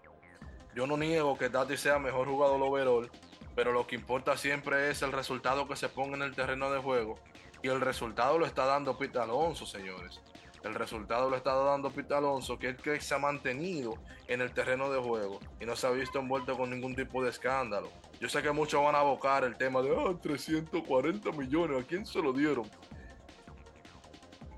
[0.72, 3.10] yo no niego que Tati sea mejor jugador overall,
[3.58, 6.78] pero lo que importa siempre es el resultado que se ponga en el terreno de
[6.78, 7.18] juego.
[7.60, 10.20] Y el resultado lo está dando Pete Alonso, señores.
[10.62, 13.98] El resultado lo está dando Pete Alonso, que es que se ha mantenido
[14.28, 17.30] en el terreno de juego y no se ha visto envuelto con ningún tipo de
[17.30, 17.90] escándalo.
[18.20, 19.90] Yo sé que muchos van a abocar el tema de
[20.22, 22.70] 340 ah, millones, ¿a quién se lo dieron?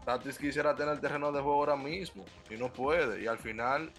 [0.04, 3.22] Tatis quisiera tener el terreno de juego ahora mismo y no puede.
[3.22, 3.90] Y al final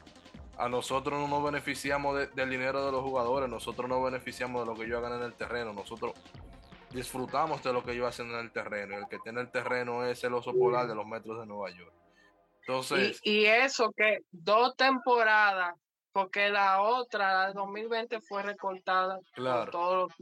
[0.61, 4.77] a nosotros no nos beneficiamos del dinero de los jugadores, nosotros no beneficiamos de lo
[4.77, 6.13] que ellos hagan en el terreno, nosotros
[6.91, 8.97] disfrutamos de lo que ellos hacen en el terreno.
[8.97, 11.93] El que tiene el terreno es el oso polar de los metros de Nueva York.
[12.61, 15.73] Entonces, y, eso que dos temporadas,
[16.11, 19.19] porque la otra, la de 2020, fue recortada.
[19.33, 19.71] Claro.
[19.71, 20.13] Todos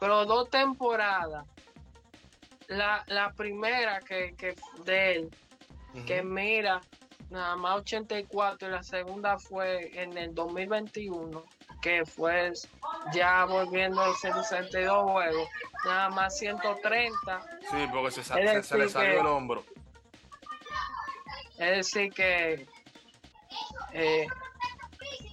[0.00, 1.44] pero dos temporadas
[2.68, 4.54] la, la primera que, que
[4.84, 5.30] de él,
[6.06, 6.80] que mira,
[7.34, 11.44] nada más 84 y la segunda fue en el 2021,
[11.82, 12.52] que fue
[13.12, 15.48] ya volviendo a 62 juegos,
[15.84, 17.46] nada más 130.
[17.70, 19.64] Sí, porque se, se, le salió el hombro.
[21.58, 22.66] Es decir, que
[23.92, 24.26] eh,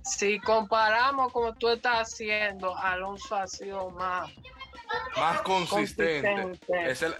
[0.04, 4.32] si comparamos como tú estás haciendo, Alonso ha sido más
[5.18, 6.60] más consistente.
[6.86, 7.16] es el,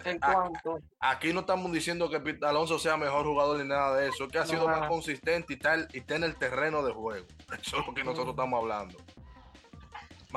[1.00, 4.46] aquí no estamos diciendo que Alonso sea mejor jugador ni nada de eso, que ha
[4.46, 7.28] sido más consistente y tal y está en el terreno de juego.
[7.62, 8.98] Eso es lo que nosotros estamos hablando.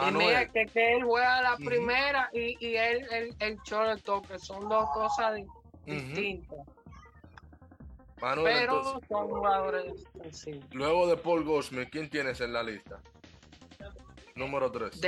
[0.08, 4.68] y mira que, él juega la primera y, y él el, el short que son
[4.68, 5.40] dos cosas
[5.86, 6.58] distintas.
[8.20, 10.04] Pero son jugadores
[10.72, 13.00] Luego de Paul Goldschmidt, ¿quién tienes en la lista?
[14.34, 15.00] Número 3.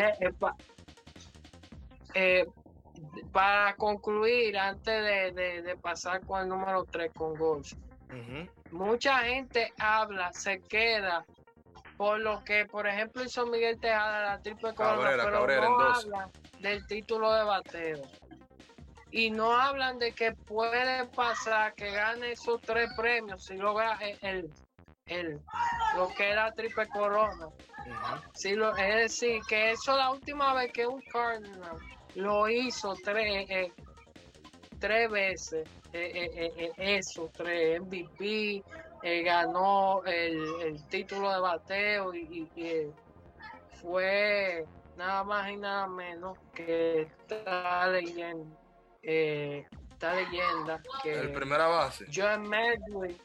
[2.14, 2.46] Eh,
[3.32, 7.72] para concluir, antes de, pasar con el número 3 con Golf,
[8.70, 11.24] mucha gente habla, se queda
[11.96, 16.30] por lo que, por ejemplo, hizo Miguel Tejada la triple corona, pero no hablan
[16.60, 18.02] del título de bateo.
[19.10, 24.50] Y no hablan de que puede pasar que gane esos tres premios si logra el,
[25.06, 25.40] el,
[25.96, 27.48] lo que era triple corona.
[28.44, 31.78] lo, es decir, que eso es la última vez que un Cardinal
[32.16, 33.72] lo hizo tres, eh,
[34.78, 38.64] tres veces, eh, eh, eso, tres MVP,
[39.22, 42.48] ganó el, título de bateo y,
[43.80, 44.64] fue
[44.96, 48.56] nada más y nada menos que está leyendo
[49.02, 52.06] esta leyenda que el primera base.
[52.12, 53.20] Joe Medwick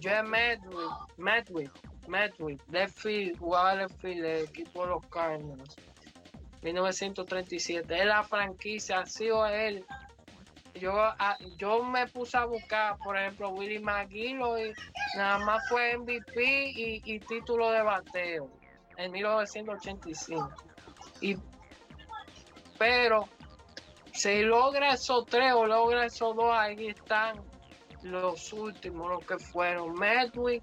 [0.00, 1.72] Joe Medwick Medwick
[2.06, 5.76] Medwick left field jugaba left field del equipo de los Cardinals
[6.62, 9.84] 1937 es la franquicia ha sido él.
[10.74, 10.92] Yo,
[11.56, 14.72] yo me puse a buscar, por ejemplo, Willy McGilloy,
[15.16, 18.50] nada más fue MVP y, y título de bateo
[18.96, 20.50] en 1985.
[21.20, 21.36] Y,
[22.78, 23.28] pero
[24.12, 27.40] si logra esos tres o logra esos dos, ahí están
[28.02, 29.94] los últimos, los que fueron.
[29.94, 30.62] Medwick,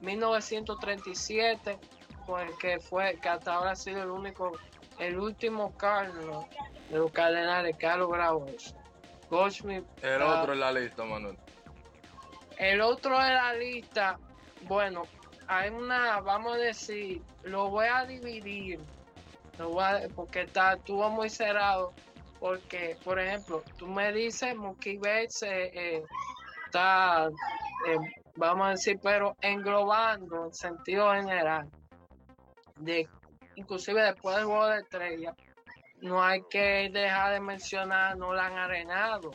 [0.00, 1.78] 1937,
[2.26, 4.52] pues, que fue, que hasta ahora ha sido el único,
[4.98, 6.46] el último Carlos
[6.90, 8.74] de los Cardenales que ha logrado eso.
[10.02, 11.36] El otro en la lista, Manuel.
[12.58, 14.18] El otro en la lista,
[14.62, 15.02] bueno,
[15.48, 18.80] hay una, vamos a decir, lo voy a dividir,
[20.14, 21.92] porque está, estuvo muy cerrado,
[22.38, 26.04] porque, por ejemplo, tú me dices, Mookie Bates eh, eh,
[26.66, 27.28] está,
[27.88, 27.98] eh,
[28.36, 31.68] vamos a decir, pero englobando en sentido general,
[32.76, 33.08] de
[33.56, 35.34] inclusive después del juego de estrella,
[36.00, 39.30] no hay que dejar de mencionar no la han Arenado,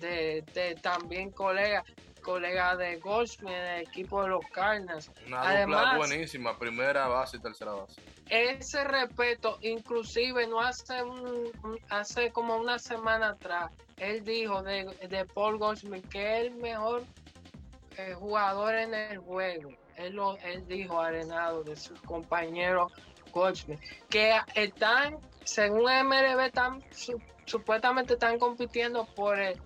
[0.00, 1.84] de, de también colegas
[2.28, 5.10] colega de Goldsmith en el equipo de los Cardinals.
[5.26, 8.02] Una Además, buenísima, primera base y tercera base.
[8.28, 11.50] Ese respeto, inclusive no hace un,
[11.88, 17.04] hace como una semana atrás, él dijo de, de Paul Goldsmith que es el mejor
[17.96, 19.70] eh, jugador en el juego.
[19.96, 22.90] Él, lo, él dijo arenado de su compañero
[23.32, 26.82] Goldsmith, que están, según MLB, están,
[27.44, 29.58] supuestamente están compitiendo por el,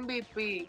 [0.00, 0.68] MVP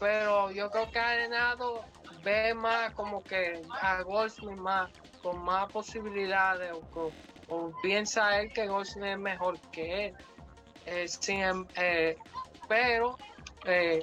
[0.00, 1.84] pero yo creo que Arenado
[2.22, 4.90] ve más como que a Goldsmith más
[5.22, 6.72] con más posibilidades
[7.48, 10.14] o, piensa él que Goldsmith es mejor que él.
[10.86, 12.16] Eh, em, eh,
[12.68, 13.16] pero
[13.64, 14.02] eh,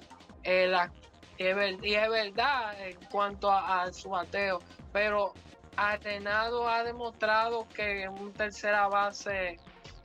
[1.37, 4.59] y es verdad en cuanto a, su bateo
[4.91, 5.33] pero
[5.75, 9.59] Arenado ha demostrado que en un tercera base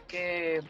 [0.07, 0.63] que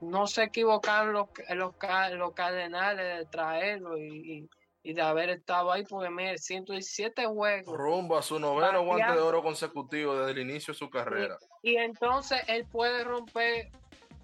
[0.00, 1.74] no se equivocaron los, los,
[2.12, 4.48] los cardenales de traerlo y,
[4.84, 7.76] de haber estado ahí, porque mire, 117 juegos.
[7.76, 11.36] Rumbo a su noveno guante de oro consecutivo desde el inicio de su carrera.
[11.62, 13.72] Y, entonces él puede romper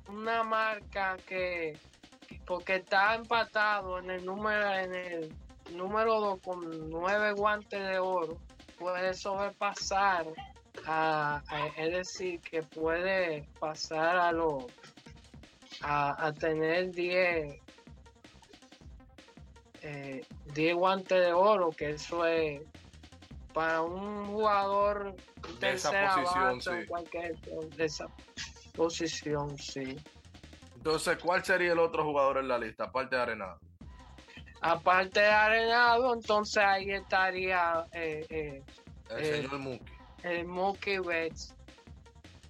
[0.09, 1.77] una marca que,
[2.47, 5.35] porque está empatado en el número, en el
[5.75, 8.39] número 2 con nueve guantes de oro,
[8.83, 10.27] puede sobrepasar
[10.87, 11.43] a,
[11.77, 14.65] es decir, que puede pasar a los
[15.83, 17.61] a, tener 10
[19.83, 22.61] eh, guantes de oro, que eso es
[23.53, 25.15] para un jugador
[25.61, 26.87] de esa posición, sí.
[26.87, 27.39] cualquier,
[27.77, 28.07] de esa
[28.75, 29.97] posición, sí.
[30.77, 33.61] Entonces, ¿cuál sería el otro jugador en la lista, aparte de Arenado?
[34.63, 38.63] Aparte de Arenado, entonces ahí estaría eh, eh,
[39.11, 39.93] el señor Mookie.
[40.23, 41.55] El Mookie Betts.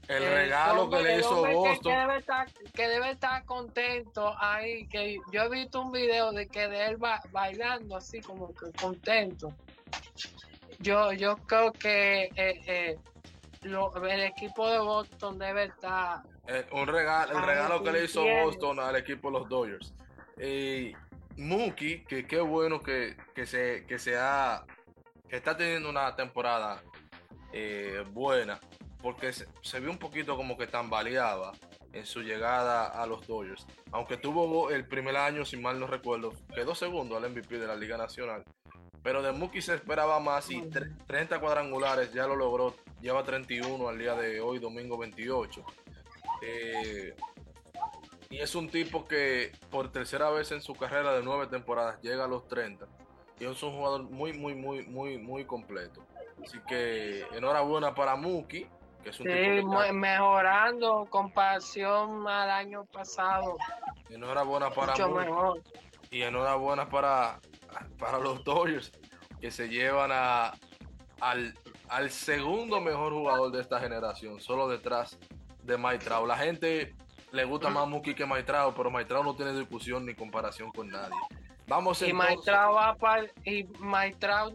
[0.09, 1.93] El regalo que le hizo Boston.
[2.75, 4.87] Que, debe estar, contento ahí.
[4.89, 6.99] Que yo he visto un video de que de él
[7.31, 9.55] bailando así como que contento.
[10.81, 12.99] Yo, yo creo que eh, eh,
[13.63, 16.23] el equipo de Boston debe estar.
[16.49, 19.95] Eh, un regalo, el regalo que le hizo Boston al equipo de los Dodgers.
[20.37, 20.93] Y
[21.37, 23.17] Mookie, que qué bueno que,
[23.47, 24.65] se, que se ha,
[25.29, 26.83] que está teniendo una temporada
[28.13, 28.59] buena
[29.03, 31.53] porque se, vio un poquito como que tambaleaba
[31.93, 33.67] en su llegada a los Dodgers.
[33.91, 37.77] Aunque tuvo el primer año, si mal no recuerdo, quedó segundo al MVP de la
[37.77, 38.45] Liga Nacional.
[39.03, 42.77] Pero de Mookie se esperaba más y 30 cuadrangulares ya lo logró.
[43.01, 45.65] Lleva 31 al día de hoy, domingo 28.
[46.43, 47.15] Eh,
[48.33, 52.25] y es un tipo que por tercera vez en su carrera de nueve temporadas llega
[52.25, 52.87] a los 30.
[53.39, 56.03] Y es un jugador muy, muy, muy, muy, muy completo.
[56.43, 58.67] Así que enhorabuena para Mookie
[59.11, 59.25] sí,
[59.93, 63.59] mejorando comparación al año pasado.
[64.09, 65.63] Enhorabuena para Mucho mejor.
[66.11, 67.39] Y enhorabuena para,
[67.99, 68.93] para los Dodgers
[69.43, 70.55] que se llevan a,
[71.21, 71.55] al,
[71.91, 75.19] al segundo mejor jugador de esta generación, solo detrás
[75.65, 76.27] de Maitrao.
[76.27, 76.95] La gente
[77.33, 81.17] le gusta más Muki que Maitrao, pero Maitrao no tiene discusión ni comparación con nadie.
[81.67, 84.53] Vamos y Maitrao va para y Maitrao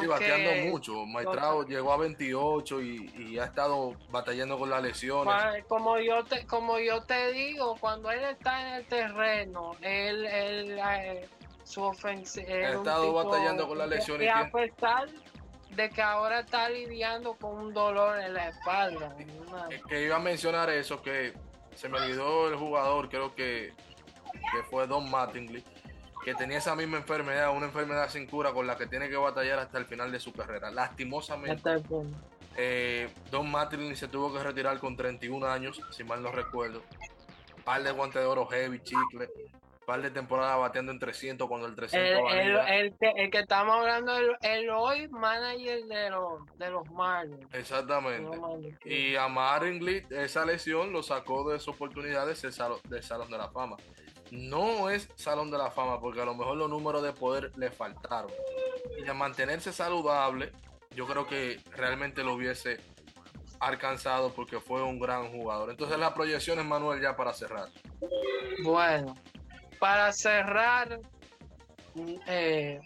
[0.00, 1.06] Sí, bateando mucho.
[1.06, 5.64] Maestrao llegó a 28 y, ha estado batallando con las lesiones.
[5.68, 10.78] Como yo te, como yo te digo, cuando él está en el terreno, él, él,
[10.78, 11.28] eh,
[11.64, 12.48] su ofensiva.
[12.48, 14.26] Ha estado batallando con las lesiones.
[14.26, 15.08] Y a pesar
[15.70, 19.14] de que ahora está lidiando con un dolor en la espalda.
[19.88, 21.34] Que iba a mencionar eso, que
[21.76, 23.72] se me olvidó el jugador, creo que
[24.52, 25.62] que fue Don Mattingly,
[26.24, 29.58] que tenía esa misma enfermedad, una enfermedad sin cura con la que tiene que batallar
[29.58, 30.70] hasta el final de su carrera.
[30.70, 31.82] Lastimosamente,
[32.56, 36.82] eh, Don Mattingly se tuvo que retirar con 31 años, si mal no recuerdo.
[37.64, 39.28] Par de guantes de oro heavy, chicle,
[39.86, 43.76] par de temporadas batiendo en 300 cuando el 300 el, el, que, el que estamos
[43.76, 47.46] hablando el, el hoy manager de los de los Marlins.
[47.54, 48.36] Exactamente.
[48.84, 53.38] Y a Maringly esa lesión lo sacó de sus oportunidades del salón, del salón de
[53.38, 53.76] la fama.
[54.32, 57.70] No es salón de la fama porque a lo mejor los números de poder le
[57.70, 58.30] faltaron.
[58.98, 60.52] Y de mantenerse saludable
[60.90, 62.80] yo creo que realmente lo hubiese
[63.60, 65.70] alcanzado porque fue un gran jugador.
[65.70, 67.68] Entonces las proyecciones Manuel ya para cerrar.
[68.64, 69.14] Bueno
[69.78, 71.00] para cerrar,
[72.26, 72.80] eh,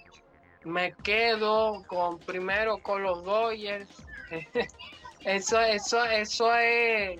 [0.64, 3.88] me quedo con primero con los Dodgers.
[5.24, 7.18] eso, eso, eso es.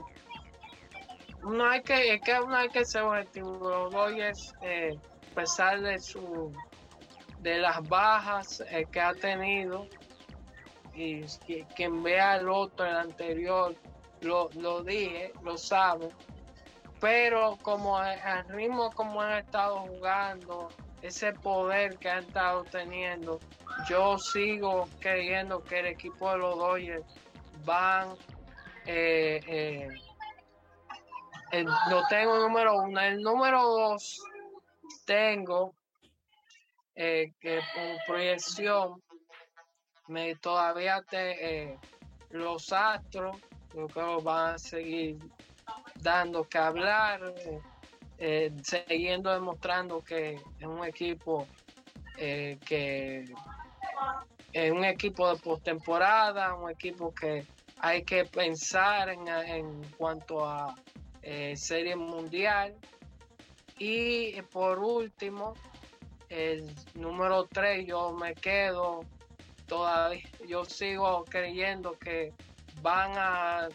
[1.42, 3.58] No hay que, es que no hay que ser objetivo.
[3.68, 4.98] Los Dodgers, eh,
[5.32, 6.52] a pesar de su
[7.40, 9.86] de las bajas eh, que ha tenido,
[10.94, 11.22] y,
[11.74, 13.74] quien vea el otro, el anterior,
[14.20, 16.10] lo, lo dije, lo sabe
[17.00, 20.68] pero como al ritmo como han estado jugando,
[21.02, 23.40] ese poder que han estado teniendo,
[23.88, 27.06] yo sigo creyendo que el equipo de los Dodgers
[27.64, 28.14] van,
[28.86, 29.88] eh,
[31.52, 34.20] eh, lo tengo número uno, el número dos
[35.06, 35.74] tengo
[36.94, 37.60] eh, que
[38.06, 39.02] proyección
[40.08, 41.78] me todavía te,
[42.30, 43.36] los astros
[43.74, 45.18] yo creo van a seguir
[46.02, 47.34] dando que hablar,
[48.18, 51.46] eh, siguiendo demostrando que es un equipo
[52.16, 53.24] eh, que
[54.52, 57.46] es un equipo de postemporada, un equipo que
[57.78, 60.74] hay que pensar en, cuanto a
[61.22, 62.74] eh, serie mundial.
[63.78, 65.54] Y por último,
[66.28, 69.00] el número 3, yo me quedo
[69.66, 72.34] todavía, yo sigo creyendo que
[72.82, 73.68] van a,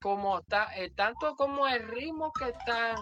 [0.00, 2.96] como está, eh, tanto como el ritmo que están,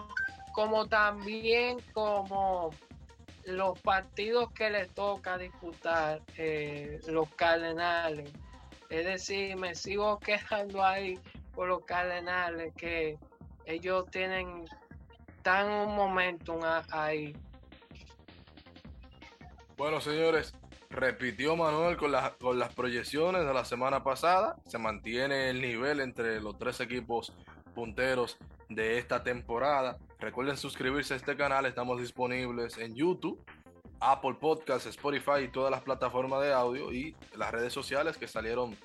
[0.53, 2.71] como también como
[3.45, 8.31] los partidos que les toca disputar eh, los Cardenales.
[8.89, 11.17] Es decir, me sigo quedando ahí
[11.53, 13.17] por los Cardenales que
[13.65, 14.65] ellos tienen
[15.41, 16.59] tan un momentum
[16.91, 17.35] ahí.
[19.77, 20.53] Bueno, señores,
[20.89, 24.55] Repitió Manuel con, con las proyecciones de la semana pasada.
[24.65, 27.31] Se mantiene el nivel entre los tres equipos
[27.75, 29.99] punteros de esta temporada.
[30.19, 31.67] Recuerden suscribirse a este canal.
[31.67, 33.39] Estamos disponibles en YouTube,
[33.99, 38.75] Apple Podcasts, Spotify y todas las plataformas de audio y las redes sociales que salieron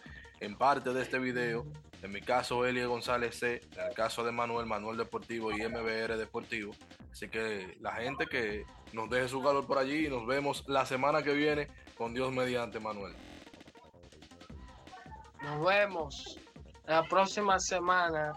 [0.40, 1.66] en parte de este video.
[2.02, 3.62] En mi caso, Elie González C.
[3.78, 6.74] En el caso de Manuel, Manuel Deportivo y MBR Deportivo.
[7.10, 10.84] Así que la gente que nos deje su calor por allí y nos vemos la
[10.84, 13.14] semana que viene con Dios mediante, Manuel.
[15.42, 16.38] Nos vemos
[16.86, 18.32] la próxima semana.